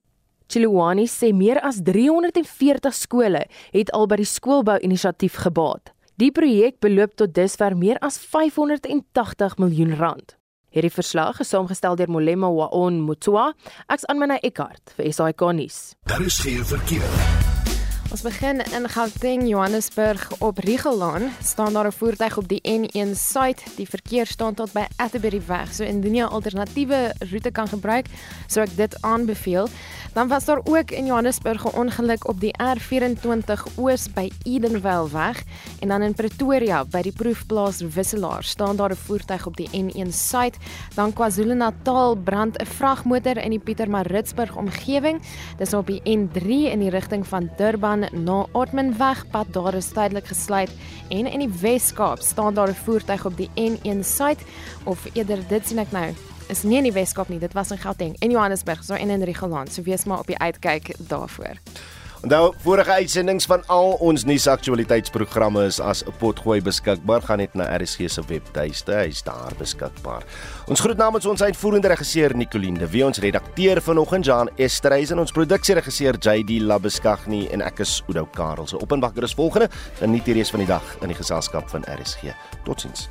[0.49, 3.45] Chiluani sê meer as 340 skole
[3.75, 5.93] het al by die skoolbou-inisiatief gebaat.
[6.17, 10.37] Die projek beloop tot dusver meer as 580 miljoen rand.
[10.73, 13.51] Hierdie verslag is saamgestel deur Molema Waon Mutua,
[13.89, 15.83] ek's Anmina Eckart vir SAK nuus.
[16.09, 17.56] Daar is geen verkeer.
[18.07, 21.23] Ons begin in Gauteng, Johannesburg op Riegellaan.
[21.43, 23.63] Staan daar 'n voertuig op die N1 suid.
[23.77, 25.75] Die verkeer staan tot by Atterbury weg.
[25.75, 28.07] So indien jy 'n alternatiewe roete kan gebruik,
[28.47, 29.69] sou ek dit aanbeveel.
[30.13, 35.43] Dan was daar ook in Johannesburg 'n ongeluk op die R24 oos by Edenvale weg
[35.81, 40.13] en dan in Pretoria by die proefplaas Wisselaar staan daar 'n voertuig op die N1
[40.13, 40.57] suid.
[40.95, 45.21] Dan KwaZulu-Natal brand 'n vragmotor in die Pietermaritzburg omgewing.
[45.57, 50.27] Dis op die N3 in die rigting van Durban na Ortmanweg pad daar is tydelik
[50.27, 50.71] gesluit
[51.09, 54.39] en in die Wes-Kaap staan daar 'n voertuig op die N1 suid
[54.85, 56.15] of eerder dit sien ek nou
[56.49, 59.23] is nie in die Wes-Kaap nie dit was in Gauteng en Johannesburg so en in
[59.23, 61.57] Riegeland so wees maar op die uitkyk daarvoor.
[62.27, 67.23] Onthou, vorige uitsendings van al ons nuusaktualiteitsprogramme is as 'n potgooi beskikbaar.
[67.23, 70.25] Gaan net na RSG se webtuiste, hy's daar beskikbaar.
[70.67, 75.19] Ons groet namens ons uitvoerende regisseur Nicoline de Wie, ons redakteur vanoggend Jan Estreys en
[75.19, 78.67] ons produksieregisseur JD Labeskagni en ek is Oudo Karel.
[78.67, 79.69] So op en wakker is volgende,
[80.01, 82.35] geniet die res van die dag in die geselskap van RSG.
[82.65, 83.09] Totsiens.